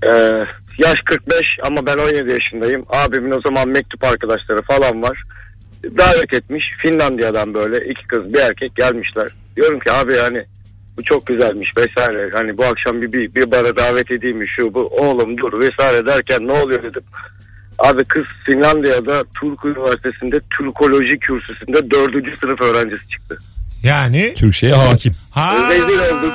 [0.03, 0.45] Ee,
[0.77, 2.85] yaş 45 ama ben 17 yaşındayım.
[2.89, 5.23] Abimin o zaman mektup arkadaşları falan var.
[5.83, 9.27] Davet etmiş Finlandiya'dan böyle iki kız bir erkek gelmişler.
[9.55, 10.45] Diyorum ki abi yani
[10.97, 12.29] bu çok güzelmiş vesaire.
[12.33, 16.07] Hani bu akşam bir, bir, bir bara davet edeyim mi şu bu oğlum dur vesaire
[16.07, 17.03] derken ne oluyor dedim.
[17.79, 23.37] Abi kız Finlandiya'da Turku Üniversitesi'nde Türkoloji kürsüsünde dördüncü sınıf öğrencisi çıktı.
[23.83, 25.15] Yani Türkçe'ye hakim.
[25.31, 26.33] ha Rezil olduk.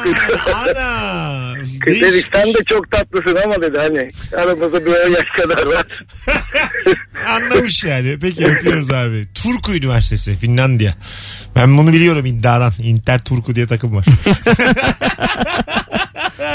[0.54, 1.53] Ana.
[1.84, 2.36] Kız Değişik.
[2.36, 4.10] sen de çok tatlısın ama dedi hani
[4.42, 5.86] aramızda bir 10 yaş kadar var.
[7.28, 8.18] Anlamış yani.
[8.22, 9.26] Peki öpüyoruz abi.
[9.34, 10.94] Turku Üniversitesi Finlandiya.
[11.56, 12.72] Ben bunu biliyorum iddiadan.
[12.82, 14.04] Inter Turku diye takım var.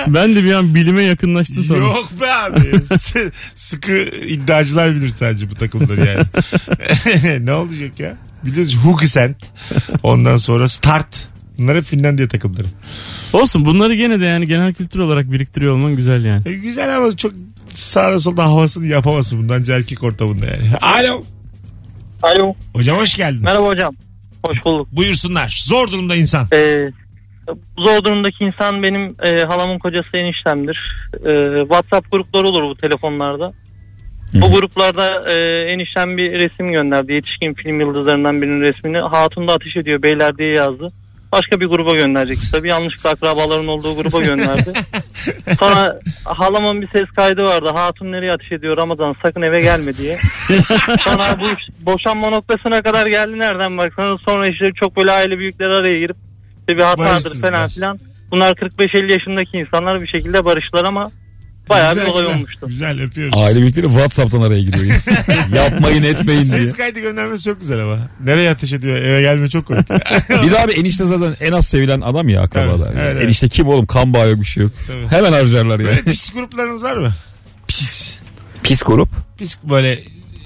[0.08, 1.78] Ben de bir an bilime yakınlaştım sana.
[1.78, 2.60] Yok be abi.
[3.00, 3.92] S- Sıkı
[4.28, 7.46] iddiacılar bilir sadece bu takımları yani.
[7.46, 8.18] ne olacak ya?
[8.44, 9.36] Biliyoruz Hugisent.
[10.04, 11.08] Ondan sonra Start.
[11.60, 12.68] Bunlar hep Finlandiya takımları.
[13.34, 16.42] Olsun bunları gene de yani genel kültür olarak biriktiriyor olman güzel yani.
[16.46, 17.34] E, güzel ama çok
[17.70, 20.76] sağda solda havasını yapamazsın bundan erkek ortamında yani.
[20.82, 21.24] Alo.
[22.22, 22.54] Alo.
[22.74, 23.44] Hocam hoş geldin.
[23.44, 23.96] Merhaba hocam.
[24.46, 24.88] Hoş bulduk.
[24.92, 25.62] Buyursunlar.
[25.66, 26.48] Zor durumda insan.
[26.54, 26.80] Ee,
[27.78, 30.78] zor durumdaki insan benim e, halamın kocası eniştemdir.
[31.14, 33.54] Ee, WhatsApp grupları olur bu telefonlarda.
[34.34, 35.36] Bu gruplarda e,
[35.74, 37.14] eniştem bir resim gönderdi.
[37.14, 38.98] Yetişkin film yıldızlarından birinin resmini.
[38.98, 40.92] Hatun da ateş ediyor beyler diye yazdı.
[41.32, 42.52] Başka bir gruba gönderecekti.
[42.52, 44.74] Tabii yanlışlıkla akrabaların olduğu gruba gönderdi.
[45.60, 47.72] Sonra halamın bir ses kaydı vardı.
[47.76, 50.18] Hatun nereye ateş ediyor Ramazan sakın eve gelme diye.
[51.00, 54.22] Sonra bu iş boşanma noktasına kadar geldi nereden baksanız.
[54.28, 56.18] Sonra işte çok böyle aile büyükleri araya girip
[56.60, 58.00] işte bir hatadır falan filan.
[58.32, 61.12] Bunlar 45-50 yaşındaki insanlar bir şekilde barıştılar ama
[61.70, 62.38] bayağı bir Güzel, olay güzel.
[62.38, 62.68] olmuştu.
[62.68, 63.34] Güzel öpüyoruz.
[63.38, 64.96] Aile büyükleri Whatsapp'tan araya giriyor.
[65.56, 66.66] Yapmayın etmeyin diye.
[66.66, 67.98] Ses kaydı göndermesi çok güzel ama.
[68.24, 68.96] Nereye ateş ediyor?
[68.98, 69.90] Eve gelme çok komik.
[70.44, 72.86] Bir daha bir enişte zaten en az sevilen adam ya akrabada.
[72.88, 73.24] Evet, evet, evet.
[73.26, 74.72] enişte kim oğlum kan bağı yok bir şey yok.
[74.88, 75.08] Tabii.
[75.08, 75.86] Hemen harcarlar ya.
[75.86, 77.14] Böyle pis gruplarınız var mı?
[77.68, 78.18] Pis.
[78.64, 79.10] Pis grup.
[79.38, 80.00] Pis böyle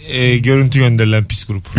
[0.07, 1.63] e, görüntü gönderilen pis grup.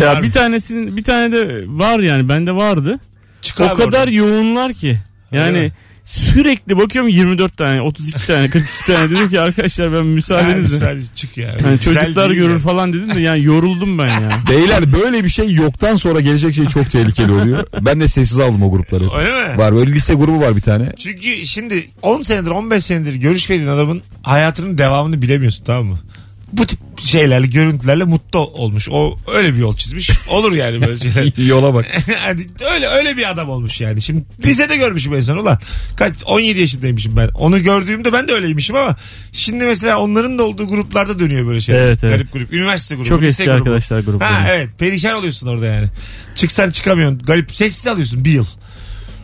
[0.00, 2.98] Ya bir tanesinin bir tane de var yani bende vardı.
[3.42, 4.12] Çıkar o kadar oradan.
[4.12, 4.98] yoğunlar ki.
[5.32, 5.72] Yani Öyle mi?
[6.06, 10.74] Sürekli bakıyorum 24 tane, 32 tane, 42 tane dedim ki arkadaşlar ben müsaadenizle.
[10.74, 11.48] müsaade çık ya.
[11.48, 12.58] Yani Güzel çocuklar değil görür ya.
[12.58, 14.30] falan dedim de yani yoruldum ben ya.
[14.50, 17.66] Beyler böyle bir şey yoktan sonra gelecek şey çok tehlikeli oluyor.
[17.80, 19.04] Ben de sessiz aldım o grupları.
[19.18, 19.58] Öyle mi?
[19.58, 20.92] Var böyle lise grubu var bir tane.
[20.98, 25.98] Çünkü şimdi 10 senedir 15 senedir görüşmediğin adamın hayatının devamını bilemiyorsun tamam mı?
[26.52, 28.88] Bu tip şeylerle görüntülerle mutlu olmuş.
[28.90, 30.10] O öyle bir yol çizmiş.
[30.30, 31.32] Olur yani böyle şeyler.
[31.46, 31.86] Yola bak.
[32.18, 34.02] hani öyle öyle bir adam olmuş yani.
[34.02, 35.58] Şimdi lisede görmüşüm en son ulan.
[35.96, 37.28] Kaç 17 yaşındaymışım ben.
[37.28, 38.96] Onu gördüğümde ben de öyleymişim ama
[39.32, 41.82] şimdi mesela onların da olduğu gruplarda dönüyor böyle şeyler.
[41.82, 42.14] Evet, evet.
[42.14, 42.52] Garip grup.
[42.52, 43.08] Üniversite grubu.
[43.08, 43.56] Çok lise eski grubu.
[43.56, 44.32] arkadaşlar grupları.
[44.32, 44.68] Ha evet.
[44.78, 45.88] Perişan oluyorsun orada yani.
[46.34, 47.18] Çıksan çıkamıyorsun.
[47.18, 47.56] Garip.
[47.56, 48.46] Sessiz alıyorsun bir yıl.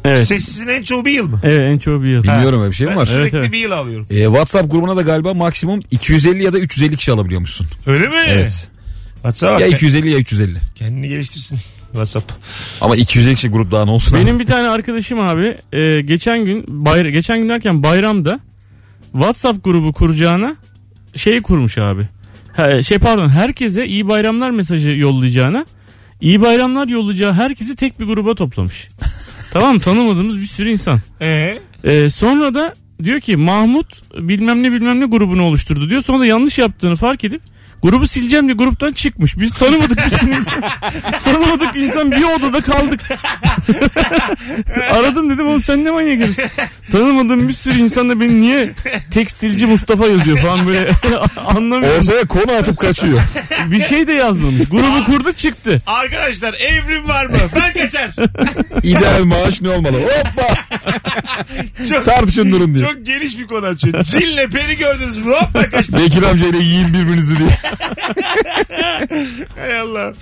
[0.05, 0.27] Evet.
[0.27, 1.41] Sessizin en çoğu bir yıl mı?
[1.43, 2.23] Evet en çoğu bir yıl.
[2.23, 3.07] Bilmiyorum öyle bir şey mi Ben var?
[3.07, 3.53] sürekli Evet, evet.
[3.53, 4.07] bir yıl alıyorum.
[4.11, 7.67] Ee, WhatsApp grubuna da galiba maksimum 250 ya da 350 kişi alabiliyormuşsun.
[7.87, 8.15] Öyle mi?
[8.29, 8.69] Evet.
[9.15, 9.75] WhatsApp'a Ya bak.
[9.75, 10.59] 250 ya 350.
[10.75, 11.59] Kendini geliştirsin.
[11.93, 12.33] WhatsApp.
[12.81, 14.19] Ama 250 kişi grup daha ne olsun?
[14.19, 18.41] Benim bir tane arkadaşım abi e, geçen gün bayra geçen gün derken bayramda
[19.13, 20.57] WhatsApp grubu kuracağına
[21.17, 22.03] şey kurmuş abi.
[22.57, 25.67] Ha, şey pardon herkese iyi bayramlar mesajı yollayacağına
[26.23, 28.89] iyi bayramlar yollayacağı herkesi tek bir gruba toplamış.
[29.53, 29.81] tamam mı?
[29.81, 31.01] tanımadığımız bir sürü insan.
[31.21, 36.01] Ee, E, sonra da diyor ki Mahmut bilmem ne bilmem ne grubunu oluşturdu diyor.
[36.01, 37.43] Sonra da yanlış yaptığını fark edip
[37.83, 39.39] grubu sileceğim diye gruptan çıkmış.
[39.39, 40.63] Biz tanımadık insan.
[41.25, 43.01] tanımadık insan bir odada kaldık.
[44.91, 46.45] Aradım dedim oğlum sen ne manyak herifsin.
[46.93, 48.73] Tanımadığım bir sürü insan da beni niye
[49.11, 50.91] tekstilci Mustafa yazıyor falan böyle
[51.47, 52.01] anlamıyorum.
[52.01, 53.21] Ortaya konu atıp kaçıyor.
[53.67, 54.69] Bir şey de yazmamış.
[54.69, 55.83] Grubu kurdu çıktı.
[55.87, 57.37] arkadaşlar evrim var mı?
[57.57, 58.11] Ben kaçar.
[58.83, 59.97] İdeal maaş ne olmalı?
[60.03, 60.55] Hoppa!
[61.89, 62.87] Çok, Tartışın durun diye.
[62.87, 64.05] çok geniş bir konu açıyor.
[64.05, 65.33] Cille peri gördünüz mü?
[65.33, 65.97] Hoppa kaçtı.
[65.99, 67.49] Bekir amcayla yiyin birbirinizi diye.
[69.57, 70.13] Hay Allah.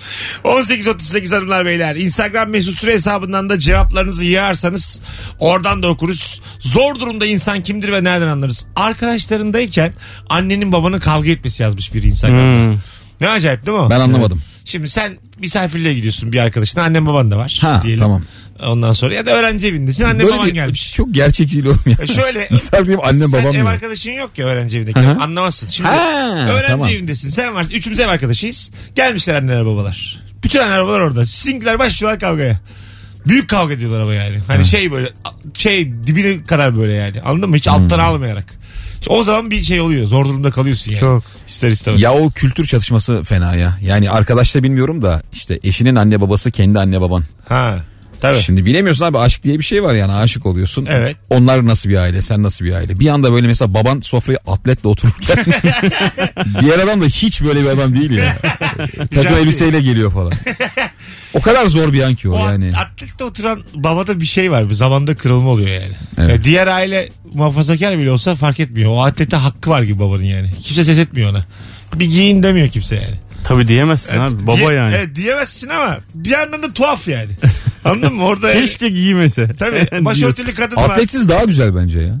[0.43, 1.95] 18.38 hanımlar beyler.
[1.95, 5.01] Instagram mesut süre hesabından da cevaplarınızı yığarsanız
[5.39, 6.41] oradan da okuruz.
[6.59, 8.65] Zor durumda insan kimdir ve nereden anlarız?
[8.75, 9.93] Arkadaşlarındayken
[10.29, 12.71] annenin babanın kavga etmesi yazmış biri Instagram'da.
[12.71, 12.79] Hmm.
[13.21, 13.89] Ne acayip değil mi o?
[13.89, 14.41] Ben anlamadım.
[14.65, 17.57] Şimdi sen misafirliğe gidiyorsun bir arkadaşına annen baban da var.
[17.61, 17.99] Ha diyelim.
[17.99, 18.23] tamam.
[18.67, 20.93] Ondan sonra ya da öğrenci evindesin annen Böyle baban bir, gelmiş.
[20.93, 21.97] çok gerçekçi oğlum ya.
[22.01, 23.65] E şöyle Misafir diyeyim annem sen babam ev diyor.
[23.71, 24.99] arkadaşın yok ya öğrenci evindeki.
[24.99, 25.17] Hı.
[25.19, 25.67] Anlamazsın.
[25.67, 26.87] Şimdi Ha, öğrenci tamam.
[26.89, 27.29] evindesin.
[27.29, 27.71] Sen varsın.
[27.71, 28.71] Üçümüz ev arkadaşıyız.
[28.95, 30.19] Gelmişler anneler babalar.
[30.43, 31.25] Bütün anneler babalar orada.
[31.25, 32.59] Sizinkiler başlıyorlar kavgaya.
[33.27, 34.39] Büyük kavga ediyorlar ama yani.
[34.47, 35.09] Hani şey böyle
[35.57, 37.21] şey dibine kadar böyle yani.
[37.21, 37.55] Anladın mı?
[37.55, 38.45] Hiç alttan almayarak.
[39.07, 40.07] O zaman bir şey oluyor.
[40.07, 40.99] Zor durumda kalıyorsun yani.
[40.99, 41.23] Çok.
[41.47, 42.01] İster istemez.
[42.01, 43.77] Ya o kültür çatışması fena ya.
[43.81, 47.23] Yani arkadaşla bilmiyorum da işte eşinin anne babası kendi anne baban.
[47.49, 47.79] Ha.
[48.21, 48.39] Tabii.
[48.41, 50.87] Şimdi bilemiyorsun abi aşk diye bir şey var yani aşık oluyorsun.
[50.89, 51.15] Evet.
[51.29, 52.99] Onlar nasıl bir aile sen nasıl bir aile.
[52.99, 55.37] Bir anda böyle mesela baban sofraya atletle otururken
[56.61, 58.37] diğer adam da hiç böyle bir adam değil ya.
[58.97, 59.41] Takım değil.
[59.41, 60.33] elbiseyle geliyor falan.
[61.33, 62.71] O kadar zor bir an ki o, O yani.
[62.77, 64.69] atlette oturan babada bir şey var.
[64.69, 65.93] Bir zamanda kırılma oluyor yani.
[66.17, 66.43] Evet.
[66.43, 68.91] Diğer aile muhafazakar bile olsa fark etmiyor.
[68.91, 70.51] O atlete hakkı var gibi babanın yani.
[70.61, 71.45] Kimse ses etmiyor ona.
[71.95, 73.19] Bir giyin demiyor kimse yani.
[73.43, 74.47] Tabii diyemezsin abi.
[74.47, 74.93] Baba Diye- yani.
[74.95, 77.31] Evet diyemezsin ama bir yandan da tuhaf yani.
[77.85, 78.23] Anladın mı?
[78.23, 79.47] Orada Keşke giymese.
[79.59, 80.89] Tabii başörtülü kadın var.
[80.89, 82.19] Atletsiz daha güzel bence ya.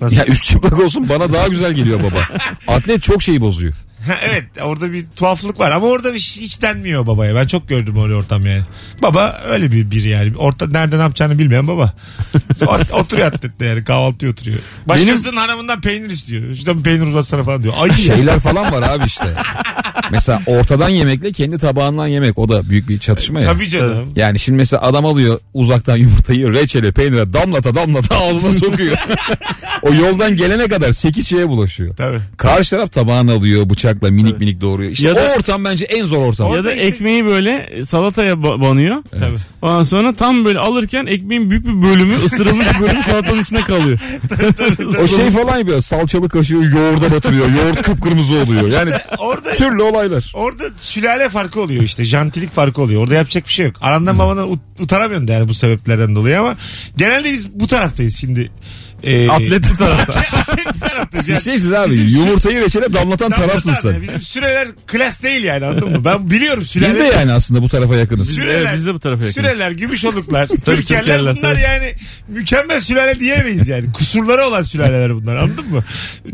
[0.00, 0.16] Nasıl?
[0.16, 2.28] Ya üst çıplak olsun bana daha güzel geliyor baba.
[2.76, 3.74] Atlet çok şeyi bozuyor.
[4.06, 7.34] Ha, evet orada bir tuhaflık var ama orada bir şey- hiç denmiyor babaya.
[7.34, 8.62] Ben çok gördüm öyle ortam yani.
[9.02, 10.36] Baba öyle bir biri yani.
[10.36, 11.92] Orta nerede ne yapacağını bilmeyen baba.
[12.60, 14.58] Ot- oturuyor atlette yani kahvaltıya oturuyor.
[14.86, 16.54] Başkasının hanımından peynir istiyor.
[16.54, 17.74] Şuradan bir peynir uzatsana falan diyor.
[17.78, 17.92] Ay.
[17.92, 19.34] Şeyler falan var abi işte.
[20.10, 23.46] Mesela ortadan yemekle kendi tabağından yemek o da büyük bir çatışma ya.
[23.52, 24.12] Tabii canım.
[24.16, 28.96] Yani şimdi mesela adam alıyor uzaktan yumurtayı reçele peynire damlata damlata ağzına sokuyor.
[29.82, 31.96] o yoldan gelene kadar 8 şeye bulaşıyor.
[31.96, 32.18] Tabii.
[32.36, 34.90] Karşı taraf tabağını alıyor bıçakla minik minik doğruyor.
[34.90, 36.54] İşte Ya da- o ortam bence en zor ortam.
[36.54, 39.02] Ya da ekmeği böyle salataya ba- banıyor.
[39.10, 39.36] Tabii.
[39.62, 43.98] Ondan sonra tam böyle alırken ekmeğin büyük bir bölümü ısırılmış bölümü salatanın içine kalıyor.
[45.02, 47.46] o şey falan yapıyor salçalı kaşığı yoğurda batırıyor.
[47.48, 48.68] Yoğurt kıpkırmızı oluyor.
[48.68, 50.32] Yani Orada türlü olaylar.
[50.34, 52.04] Orada sülale farkı oluyor işte.
[52.04, 53.02] Jantilik farkı oluyor.
[53.02, 53.76] Orada yapacak bir şey yok.
[53.80, 56.56] Anandan babandan ut- utanamıyorsun da yani bu sebeplerden dolayı ama
[56.96, 58.50] genelde biz bu taraftayız şimdi.
[59.04, 60.22] Ee, Atletli tarafta.
[60.88, 61.28] taraftayız.
[61.28, 64.02] Yani Siz şeysiniz abi bizim sü- yumurtayı reçele damlatan tarafsın sen.
[64.02, 66.04] Bizim süreler klas değil yani anladın mı?
[66.04, 66.90] Ben biliyorum süreler.
[66.90, 68.30] Biz de yani aslında bu tarafa yakınız.
[68.34, 69.34] Süreler, Evet, biz de bu tarafa yakınız.
[69.34, 71.60] Süreler, Gümüşoluklar, Türkerler bunlar tabii.
[71.60, 71.94] yani
[72.28, 73.92] mükemmel sülale diyemeyiz yani.
[73.92, 75.84] Kusurları olan sülaleler bunlar anladın mı?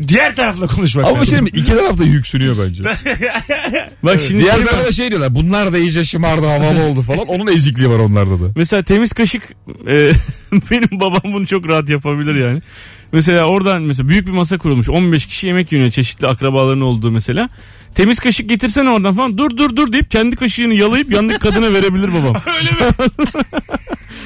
[0.07, 1.43] Diğer tarafla konuşmak Ama lazım.
[1.43, 1.49] mi?
[1.49, 2.83] İki taraf da yüksünüyor bence.
[4.03, 5.35] Bak şimdi Diğer şey da şey diyorlar.
[5.35, 7.27] Bunlar da iyice şımardı havalı oldu falan.
[7.27, 8.51] Onun ezikliği var onlarda da.
[8.55, 9.43] Mesela temiz kaşık
[9.89, 10.11] e,
[10.71, 12.61] benim babam bunu çok rahat yapabilir yani.
[13.11, 14.89] Mesela oradan mesela büyük bir masa kurulmuş.
[14.89, 17.49] 15 kişi yemek yiyor çeşitli akrabaların olduğu mesela.
[17.95, 19.37] Temiz kaşık getirsene oradan falan.
[19.37, 22.35] Dur dur dur deyip kendi kaşığını yalayıp yanındaki kadına verebilir babam.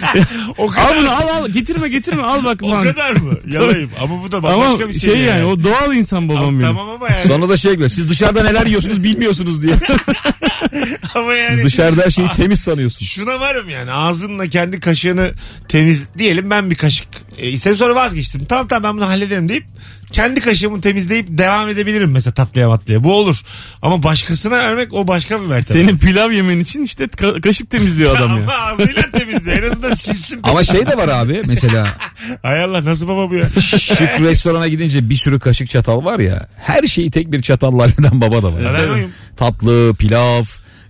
[0.57, 3.37] o al kadar, bunu al al getirme getirme al bak o kadar mı?
[3.47, 3.89] Yalayım.
[4.01, 6.61] Ama bu da Ama bambaşka bir şey, şey yani, o doğal insan babam Ama benim.
[6.61, 7.27] Tamam ama yani.
[7.27, 7.89] Sonra da şey ekler.
[7.89, 9.73] Siz dışarıda neler yiyorsunuz bilmiyorsunuz diye.
[11.15, 11.55] ama yani.
[11.55, 13.11] Siz dışarıda her şeyi temiz sanıyorsunuz.
[13.11, 15.33] Şuna varım yani ağzınla kendi kaşığını
[15.67, 18.45] temiz diyelim ben bir kaşık e, istedim sonra vazgeçtim.
[18.45, 19.65] Tamam tamam ben bunu hallederim deyip
[20.13, 23.03] kendi kaşığımı temizleyip devam edebilirim mesela tatlıya matlıya.
[23.03, 23.41] Bu olur.
[23.81, 25.79] Ama başkasına vermek o başka bir mertebe.
[25.79, 28.43] Senin pilav yemen için işte ka- kaşık temizliyor adam ya.
[28.43, 29.57] Ama ağzıyla temizliyor.
[29.63, 30.39] En azından silsin.
[30.43, 31.87] Ama şey de var abi mesela
[32.41, 33.49] Hay Allah nasıl baba bu ya?
[33.79, 36.47] şık restorana gidince bir sürü kaşık çatal var ya.
[36.57, 38.61] Her şeyi tek bir çatalla halleden baba da var.
[38.73, 38.99] Neden?
[39.37, 40.43] Tatlı, pilav,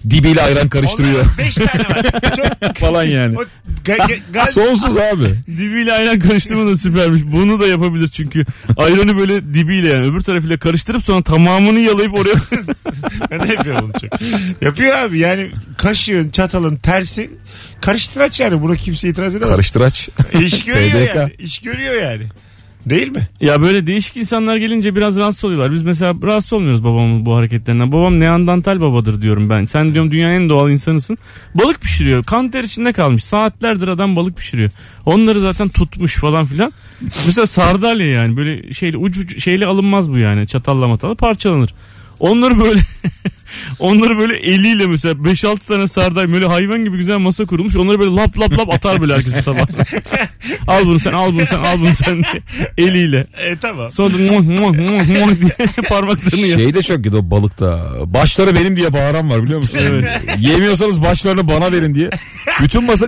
[0.10, 2.06] dibiyle ayran karıştırıyor Onların Beş tane var.
[2.36, 3.38] Çok falan yani.
[3.38, 3.44] o,
[3.86, 5.36] ga, ga, gal- Sonsuz abi.
[5.48, 7.22] Dibiyle ayran karıştırma da süpermiş.
[7.26, 8.46] Bunu da yapabilir çünkü.
[8.78, 12.34] Ayranı böyle dibiyle yani öbür tarafıyla karıştırıp sonra tamamını yalayıp oraya
[13.32, 14.22] ben de yapıyorum onu çok.
[14.62, 17.30] Yapıyor abi yani kaşığın çatalın tersi
[17.82, 18.62] karıştıraç yani.
[18.62, 19.56] Buna kimse itiraz edemez.
[19.56, 20.10] Karıştıraç.
[20.42, 21.32] İş görüyor yani.
[21.40, 22.24] İş görüyor yani.
[22.86, 23.28] Değil mi?
[23.42, 25.72] Ya böyle değişik insanlar gelince biraz rahatsız oluyorlar.
[25.72, 27.92] Biz mesela rahatsız olmuyoruz babamın bu hareketlerinden.
[27.92, 29.66] Babam Neandertal babadır diyorum ben.
[29.66, 31.18] Sen diyorum dünyanın en doğal insanısın.
[31.56, 32.24] Balık pişiriyor.
[32.24, 33.24] Kan ter içinde kalmış.
[33.24, 34.72] Saatlerdir adam balık pişiriyor.
[35.06, 36.74] Onları zaten tutmuş falan filan.
[37.26, 40.48] Mesela sardalya yani böyle şeyle ucu şeyle alınmaz bu yani.
[40.48, 41.74] Çatalla matalla parçalanır.
[42.24, 42.80] Onları böyle
[43.80, 47.76] onları böyle eliyle mesela 5-6 tane sardalya böyle hayvan gibi güzel masa kurulmuş.
[47.76, 49.68] Onları böyle lap lap lap atar böyle herkese tabağa.
[50.68, 52.44] al bunu sen al bunu sen al bunu sen diye
[52.88, 53.28] eliyle.
[53.48, 53.90] E tamam.
[53.90, 56.60] Sonra da muah, muah, muah, muah diye parmaklarını yak.
[56.60, 57.90] Şey de çok kötü o balıkta.
[58.06, 59.80] Başları benim diye bağıran var biliyor musun?
[60.40, 62.10] Yemiyorsanız başlarını bana verin diye.
[62.62, 63.08] Bütün masa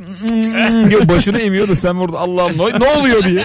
[0.90, 3.44] diye başını emiyor da sen orada Allah'ım ne, ne oluyor diye.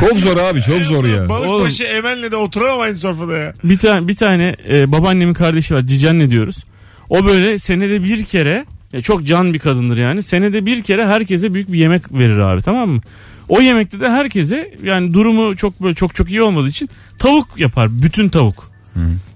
[0.00, 1.28] Çok zor abi çok zor ya.
[1.28, 1.64] Balık Oğlum.
[1.66, 3.54] başı Emel'le de oturamam aynı sofrada ya.
[3.64, 6.64] Bir tane bir tane e, babaannemin kardeşi var Cicenne diyoruz.
[7.08, 10.22] O böyle senede bir kere ya çok can bir kadındır yani.
[10.22, 13.00] Senede bir kere herkese büyük bir yemek verir abi tamam mı?
[13.48, 16.88] O yemekte de herkese yani durumu çok böyle çok çok iyi olmadığı için
[17.18, 18.02] tavuk yapar.
[18.02, 18.70] Bütün tavuk.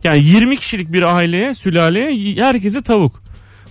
[0.04, 3.22] Yani 20 kişilik bir aileye, sülaleye herkese tavuk.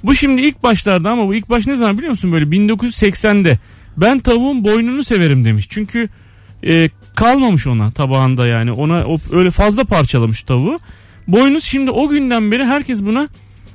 [0.04, 2.32] Bu şimdi ilk başlarda ama bu ilk baş ne zaman biliyor musun?
[2.32, 3.60] Böyle 1980'de.
[3.98, 5.66] Ben tavuğun boynunu severim demiş.
[5.70, 6.10] Çünkü
[6.64, 8.72] e, kalmamış ona tabağında yani.
[8.72, 10.80] Ona o, öyle fazla parçalamış tavuğu.
[11.28, 13.30] Boynuz şimdi o günden beri herkes buna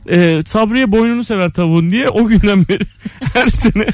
[0.08, 2.84] e, Sabriye boynunu sever tavuğun diye o günden beri
[3.34, 3.86] her sene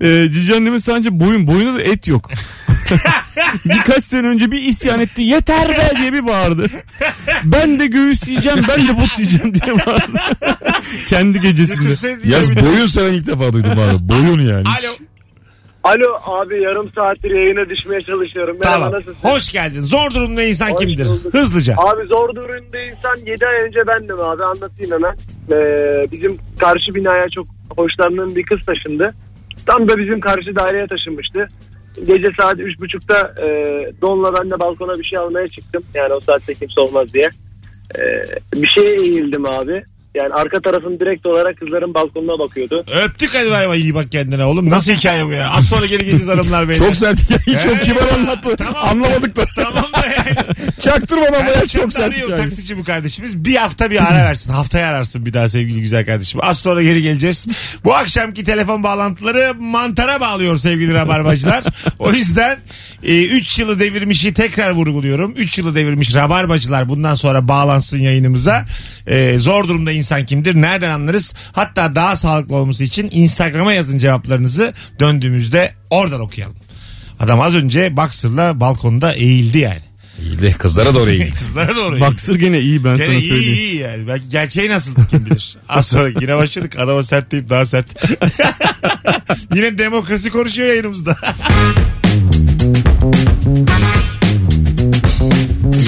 [0.00, 2.30] e, cici anneme sadece boyun boyunda da et yok.
[3.64, 5.22] Birkaç sene önce bir isyan etti.
[5.22, 6.66] Yeter be diye bir bağırdı.
[7.44, 10.18] Ben de göğüs yiyeceğim ben de but yiyeceğim diye bağırdı.
[11.06, 12.28] Kendi gecesinde.
[12.28, 14.08] Yaz boyun sen ilk defa duydum abi.
[14.08, 14.68] Boyun yani.
[14.68, 15.09] Alo.
[15.84, 18.56] Alo abi yarım saattir yayına düşmeye çalışıyorum.
[18.64, 18.92] Merhaba Tamam.
[18.92, 19.28] nasılsın?
[19.28, 19.80] Hoş geldin.
[19.80, 21.06] Zor durumda insan Hoş kimdir?
[21.06, 21.34] bulduk.
[21.34, 21.72] Hızlıca.
[21.78, 25.16] Abi zor durumda insan 7 ay önce bendim abi anlatayım hemen.
[25.52, 29.14] Ee, bizim karşı binaya çok hoşlandığım bir kız taşındı.
[29.66, 31.48] Tam da bizim karşı daireye taşınmıştı.
[32.06, 33.48] Gece saat 3.30'da e,
[34.02, 35.82] Don'la ben de balkona bir şey almaya çıktım.
[35.94, 37.28] Yani o saatte kimse olmaz diye.
[37.98, 39.84] Ee, bir şeye eğildim abi.
[40.14, 42.84] Yani arka tarafım direkt olarak kızların balkonuna bakıyordu.
[43.04, 44.70] Öptük hadi bay bay iyi bak kendine oğlum.
[44.70, 45.50] Nasıl hikaye bu ya?
[45.50, 46.86] Az sonra geri geleceğiz hanımlar beyler.
[46.86, 48.56] Çok sert hikayeyi çok Ee, kibar anlattı.
[48.56, 48.88] tamam.
[48.88, 49.44] Anlamadık da.
[49.56, 49.84] Tamam.
[50.80, 52.42] Çaktırmadan bayağı çok sert arıyor hikaye.
[52.42, 53.44] taksici bu kardeşimiz.
[53.44, 54.52] Bir hafta bir ara versin.
[54.52, 56.40] Haftaya ararsın bir daha sevgili güzel kardeşim.
[56.42, 57.46] Az sonra geri geleceğiz.
[57.84, 61.64] Bu akşamki telefon bağlantıları mantara bağlıyor sevgili rabarbacılar.
[61.98, 62.58] o yüzden
[63.02, 65.34] 3 yılı devirmişi tekrar vurguluyorum.
[65.36, 68.64] 3 yılı devirmiş rabarbacılar bundan sonra bağlansın yayınımıza.
[69.06, 70.54] E, zor durumda insan kimdir?
[70.54, 71.34] Nereden anlarız?
[71.52, 74.72] Hatta daha sağlıklı olması için Instagram'a yazın cevaplarınızı.
[75.00, 76.56] Döndüğümüzde oradan okuyalım.
[77.20, 79.89] Adam az önce Boxer'la balkonda eğildi yani.
[80.26, 81.30] İyi de kızlara doğru eğildi.
[81.38, 82.00] Kızlara doğru eğildi.
[82.10, 83.54] Baksır gene iyi ben Gene sana iyi söyleyeyim.
[83.58, 84.08] iyi yani.
[84.08, 85.56] Belki gerçeği nasıl kim bilir.
[85.68, 86.78] Az sonra yine başladık.
[86.78, 87.86] Adama sert deyip daha sert.
[89.54, 91.16] yine demokrasi konuşuyor yayınımızda.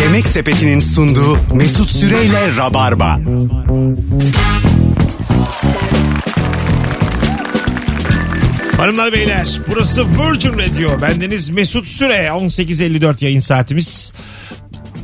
[0.02, 3.20] Yemek Sepeti'nin sunduğu Mesut Süreyle Rabarba.
[8.76, 11.02] Hanımlar beyler burası Virgin Radio.
[11.02, 14.12] Bendeniz Mesut Süre 18.54 yayın saatimiz.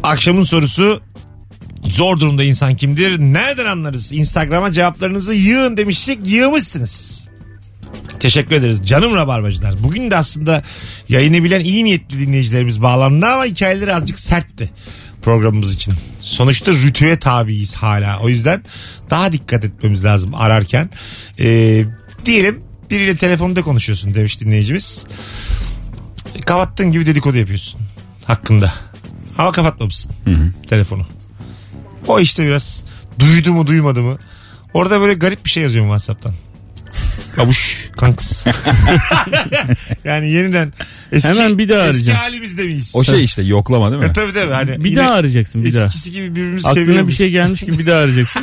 [0.02, 1.00] Akşamın sorusu
[1.84, 3.18] zor durumda insan kimdir?
[3.18, 4.12] Nereden anlarız?
[4.12, 6.18] Instagram'a cevaplarınızı yığın demiştik.
[6.24, 7.28] Yığmışsınız.
[8.20, 8.86] Teşekkür ederiz.
[8.86, 9.74] Canım rabarbacılar.
[9.82, 10.62] Bugün de aslında
[11.08, 14.70] yayını bilen iyi niyetli dinleyicilerimiz bağlandı ama hikayeleri azıcık sertti
[15.22, 15.94] programımız için.
[16.20, 18.20] Sonuçta rütüye tabiiz hala.
[18.20, 18.62] O yüzden
[19.10, 20.90] daha dikkat etmemiz lazım ararken.
[21.40, 21.84] Ee,
[22.24, 25.06] diyelim biriyle telefonda konuşuyorsun demiş dinleyicimiz.
[26.46, 27.80] Kapattığın gibi dedikodu yapıyorsun
[28.24, 28.72] hakkında.
[29.38, 30.12] Ama kapatmamışsın
[30.68, 31.06] telefonu.
[32.06, 32.84] O işte biraz
[33.18, 34.18] duydu mu duymadı mı?
[34.74, 36.34] Orada böyle garip bir şey yazıyorum WhatsApp'tan.
[37.38, 38.44] Kabuş kanks.
[40.04, 40.72] yani yeniden
[41.12, 42.18] eski, Hemen bir daha eski arayacağım.
[42.18, 42.92] halimizde miyiz?
[42.94, 44.08] O şey işte yoklama değil mi?
[44.08, 44.52] E, tabii tabii.
[44.52, 45.84] Hani Bir yine daha arayacaksın bir daha.
[45.86, 47.16] Eskisi gibi birbirimizi Aklına bir muyuz?
[47.16, 48.42] şey gelmiş gibi bir daha arayacaksın.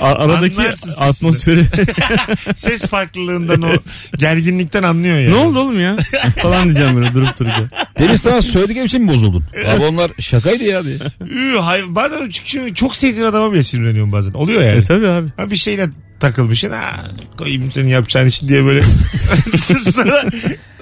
[0.00, 1.04] A- aradaki Anlarsın sesini.
[1.04, 1.64] atmosferi.
[2.56, 3.72] Ses farklılığından o
[4.18, 5.30] gerginlikten anlıyor yani.
[5.30, 5.96] ne oldu oğlum ya?
[6.38, 7.70] Falan diyeceğim böyle durup dururken.
[7.98, 9.44] Demin sana söylediklerim için mi bozuldun?
[9.68, 10.96] Abi onlar şakaydı ya diye.
[11.30, 14.32] Ü, hayır, bazen çünkü çok sevdiğin adama bile sinirleniyorum bazen.
[14.32, 14.78] Oluyor yani.
[14.78, 15.28] E tabi abi.
[15.36, 15.86] Ha bir şeyine
[16.28, 16.70] takılmışsın.
[16.70, 17.04] Ha,
[17.38, 18.82] koyayım senin yapacağın için diye böyle.
[19.92, 20.24] sonra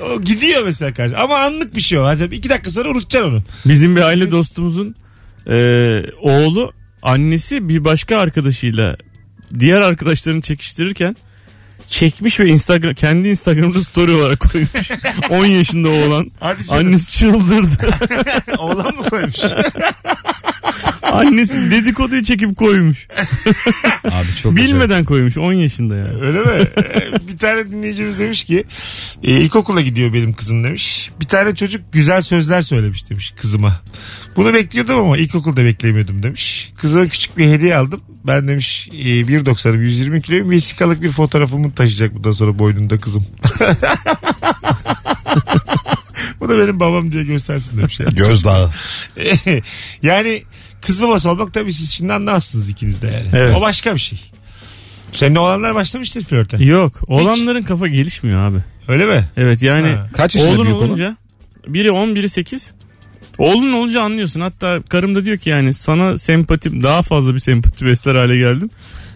[0.02, 1.16] o gidiyor mesela karşı.
[1.16, 2.04] Ama anlık bir şey o.
[2.04, 3.42] Hadi iki dakika sonra unutacaksın onu.
[3.64, 4.94] Bizim bir aile dostumuzun
[5.46, 5.56] e,
[6.10, 8.96] oğlu annesi bir başka arkadaşıyla
[9.58, 11.16] diğer arkadaşlarını çekiştirirken
[11.88, 14.90] çekmiş ve Instagram kendi Instagram'da story olarak koymuş.
[15.30, 16.30] 10 yaşında oğlan.
[16.70, 17.88] Annesi çıldırdı.
[18.58, 19.36] Oğlan mı koymuş?
[21.12, 23.08] Annesi dedikoduyu çekip koymuş.
[24.04, 24.68] Abi çok güzel.
[24.68, 26.20] Bilmeden koymuş 10 yaşında yani.
[26.20, 26.68] Öyle mi?
[26.76, 28.64] Ee, bir tane dinleyicimiz demiş ki
[29.22, 31.10] e, ilkokula gidiyor benim kızım demiş.
[31.20, 33.80] Bir tane çocuk güzel sözler söylemiş demiş kızıma.
[34.36, 36.72] Bunu bekliyordum ama ilkokulda beklemiyordum demiş.
[36.76, 38.00] Kızıma küçük bir hediye aldım.
[38.26, 43.26] Ben demiş e, 1.90'ım 120 kiloyum vesikalık bir fotoğrafımı taşıyacak bundan sonra boynunda kızım.
[46.40, 48.14] Bu da benim babam diye göstersin demiş yani.
[48.14, 48.70] Gözdağı.
[50.02, 50.42] yani
[50.82, 53.28] kız babası olmak tabii siz şimdi anlamazsınız ikiniz de yani.
[53.32, 53.56] Evet.
[53.56, 54.18] O başka bir şey.
[55.12, 56.64] Senin oğlanlar başlamıştır flörte.
[56.64, 58.58] Yok olanların kafa gelişmiyor abi.
[58.88, 59.24] Öyle mi?
[59.36, 60.08] Evet yani Ha.
[60.12, 60.88] Kaç yaşında oğlun büyük olan?
[60.88, 61.16] olunca
[61.66, 62.72] biri 10 biri 8.
[63.38, 64.40] Oğlun olunca anlıyorsun.
[64.40, 68.70] Hatta karım da diyor ki yani sana sempatim daha fazla bir sempati besler hale geldim.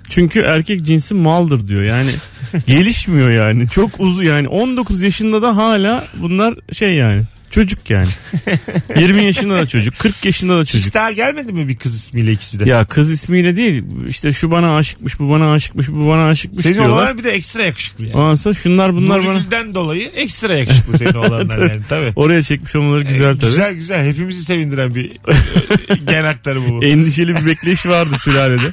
[0.08, 1.82] Çünkü erkek cinsi maldır diyor.
[1.82, 2.10] Yani
[2.66, 3.68] gelişmiyor yani.
[3.68, 8.08] Çok uzun yani 19 yaşında da hala bunlar şey yani çocuk yani.
[8.96, 10.94] 20 yaşında da çocuk, 40 yaşında da Hiç çocuk.
[10.94, 12.68] daha gelmedi mi bir kız ismiyle ikisi de?
[12.70, 16.74] Ya kız ismiyle değil işte şu bana aşıkmış bu bana aşıkmış bu bana aşıkmış senin
[16.74, 16.92] diyorlar.
[16.94, 18.16] oğlanlar bir de ekstra yakışıklı yani.
[18.16, 22.12] Ondan sonra şunlar bunlar bana Nurgül'den dolayı ekstra yakışıklı senin oğlanlar yani tabii.
[22.16, 23.46] oraya çekmiş olmaları güzel tabii.
[23.50, 26.84] Güzel güzel hepimizi sevindiren bir e, gen aktarımı bu.
[26.84, 28.72] endişeli bir bekleyiş vardı sülalede.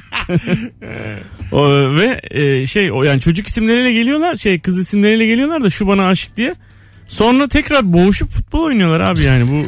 [1.52, 5.86] o, ve e, şey o yani çocuk isimleriyle geliyorlar, şey kız isimleriyle geliyorlar da şu
[5.86, 6.54] bana aşık diye.
[7.08, 9.64] Sonra tekrar boğuşup futbol oynuyorlar abi yani bu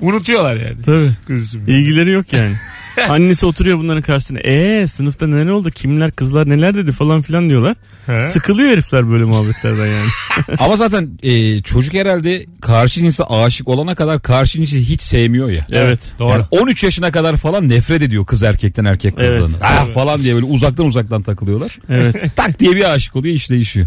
[0.00, 1.70] Unutuyorlar yani tabii kız ismini.
[1.70, 2.54] ilgileri yok yani.
[3.08, 4.40] Annesi oturuyor bunların karşısına.
[4.40, 5.70] Eee sınıfta neler oldu?
[5.70, 7.74] Kimler kızlar neler dedi falan filan diyorlar.
[8.06, 8.20] He.
[8.20, 10.08] Sıkılıyor herifler böyle muhabbetlerden yani.
[10.58, 15.66] Ama zaten e, çocuk herhalde karşı cinse aşık olana kadar karşı cinsi hiç sevmiyor ya.
[15.72, 16.00] evet.
[16.18, 16.30] Doğru.
[16.30, 19.40] Yani 13 yaşına kadar falan nefret ediyor kız erkekten erkek Evet.
[19.40, 19.60] kızdan.
[19.62, 21.78] Ah falan diye böyle uzaktan uzaktan takılıyorlar.
[21.88, 22.16] Evet.
[22.36, 23.86] Tak diye bir aşık oluyor iş değişiyor.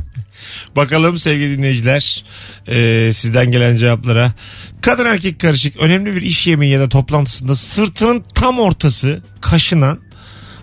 [0.75, 2.23] Bakalım sevgili dinleyiciler
[2.67, 4.33] e, sizden gelen cevaplara.
[4.81, 9.99] Kadın erkek karışık önemli bir iş yemeği ya da toplantısında sırtının tam ortası kaşınan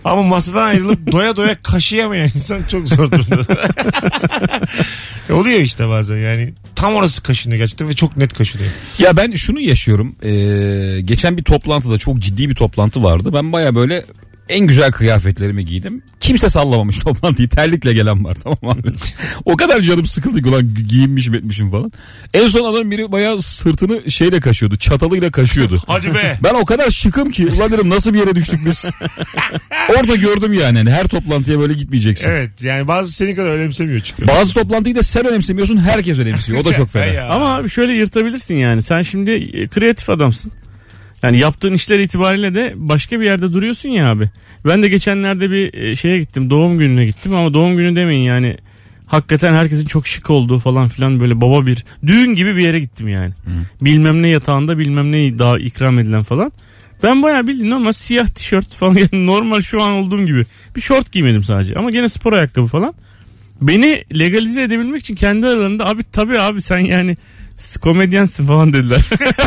[0.04, 3.68] ama masadan ayrılıp doya doya kaşıyamayan insan çok zor durumda.
[5.30, 8.70] E, Oluyor işte bazen yani tam orası kaşınıyor gerçekten ve çok net kaşınıyor.
[8.98, 10.16] Ya ben şunu yaşıyorum.
[10.22, 13.30] Ee, geçen bir toplantıda çok ciddi bir toplantı vardı.
[13.32, 14.04] Ben baya böyle
[14.48, 16.02] en güzel kıyafetlerimi giydim.
[16.20, 17.48] Kimse sallamamış toplantıyı.
[17.48, 18.92] Terlikle gelen var tamam abi.
[19.44, 21.92] o kadar canım sıkıldı ki ulan giyinmişim etmişim falan.
[22.34, 24.76] En son adam biri bayağı sırtını şeyle kaşıyordu.
[24.76, 25.82] Çatalıyla kaşıyordu.
[25.86, 26.38] Hadi be.
[26.42, 28.84] Ben o kadar şıkım ki ulan dedim nasıl bir yere düştük biz.
[29.98, 30.78] Orada gördüm yani.
[30.78, 32.30] Hani her toplantıya böyle gitmeyeceksin.
[32.30, 34.28] Evet yani bazı seni kadar önemsemiyor çıkıyor.
[34.28, 36.60] Bazı toplantıyı da sen önemsemiyorsun herkes önemsiyor.
[36.60, 37.22] O da çok fena.
[37.22, 38.82] Ama abi şöyle yırtabilirsin yani.
[38.82, 40.52] Sen şimdi e, kreatif adamsın.
[41.22, 44.30] Yani yaptığın işler itibariyle de başka bir yerde duruyorsun ya abi.
[44.64, 46.50] Ben de geçenlerde bir e, şeye gittim.
[46.50, 48.56] Doğum gününe gittim ama doğum günü demeyin yani.
[49.06, 53.08] Hakikaten herkesin çok şık olduğu falan filan böyle baba bir düğün gibi bir yere gittim
[53.08, 53.32] yani.
[53.80, 56.52] Bilmem ne yatağında bilmem ne daha ikram edilen falan.
[57.02, 60.44] Ben bayağı bildiğin normal siyah tişört falan yani normal şu an olduğum gibi.
[60.76, 62.94] Bir şort giymedim sadece ama gene spor ayakkabı falan.
[63.60, 67.16] Beni legalize edebilmek için kendi aralarında abi tabii abi sen yani
[67.80, 69.00] komedyensin falan dediler.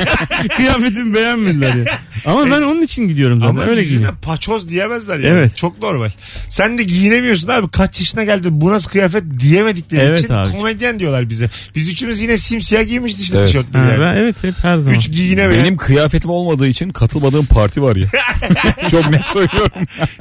[0.57, 1.85] Kıyafetimi beğenmediler ya.
[2.25, 4.17] Ama ben onun için gidiyorum zaten Ama öyle yüzüne giyiniyorum.
[4.21, 5.27] paçoz diyemezler yani.
[5.39, 5.57] Evet.
[5.57, 6.09] Çok normal.
[6.49, 7.69] Sen de giyinemiyorsun abi.
[7.71, 10.51] Kaç yaşına geldin bu nasıl kıyafet diyemedikleri Evet için abi.
[10.51, 11.49] komedyen diyorlar bize.
[11.75, 13.47] Biz üçümüz yine simsiyah giymiştik işte Evet.
[13.47, 13.99] tişörtleri Ha, yani.
[14.01, 14.99] ben, evet hep her zaman.
[14.99, 15.63] Üç giyinemeyen.
[15.63, 18.07] Benim kıyafetim olmadığı için katılmadığım parti var ya.
[18.91, 19.71] Çok net söylüyorum.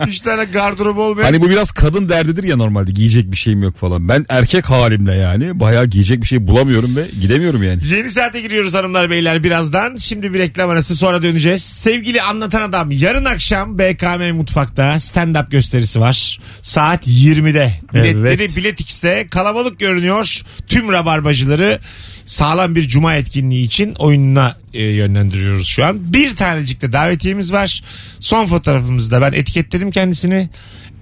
[0.07, 1.25] Üç tane gardırop olmayan.
[1.25, 4.09] Hani bu biraz kadın derdidir ya normalde giyecek bir şeyim yok falan.
[4.09, 7.81] Ben erkek halimle yani bayağı giyecek bir şey bulamıyorum ve gidemiyorum yani.
[7.97, 9.97] Yeni saate giriyoruz hanımlar beyler birazdan.
[9.97, 11.63] Şimdi bir reklam arası sonra döneceğiz.
[11.89, 16.41] Sevgili anlatan adam yarın akşam BKM Mutfak'ta stand-up gösterisi var.
[16.63, 17.73] Saat 20'de.
[17.95, 18.57] Biletleri Evet.
[18.57, 20.43] Bilet X'te kalabalık görünüyor.
[20.67, 21.79] Tüm rabarbacıları
[22.25, 26.13] sağlam bir cuma etkinliği için oyununa e, yönlendiriyoruz şu an.
[26.13, 27.83] Bir tanecik de davetiyemiz var.
[28.21, 30.49] Son fotoğrafımızda ben etiketledim kendisini.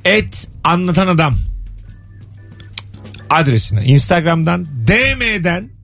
[0.05, 1.39] Et anlatan adam
[3.31, 5.76] adresine Instagram'dan DM'den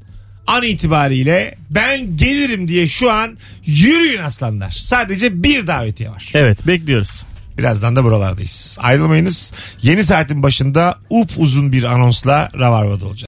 [0.47, 4.71] an itibariyle ben gelirim diye şu an yürüyün aslanlar.
[4.71, 6.31] Sadece bir davetiye var.
[6.35, 7.23] Evet bekliyoruz.
[7.59, 8.77] Birazdan da buralardayız.
[8.81, 9.53] Ayrılmayınız.
[9.83, 13.21] Yeni saatin başında up uzun bir anonsla Rabarba'da olacağız.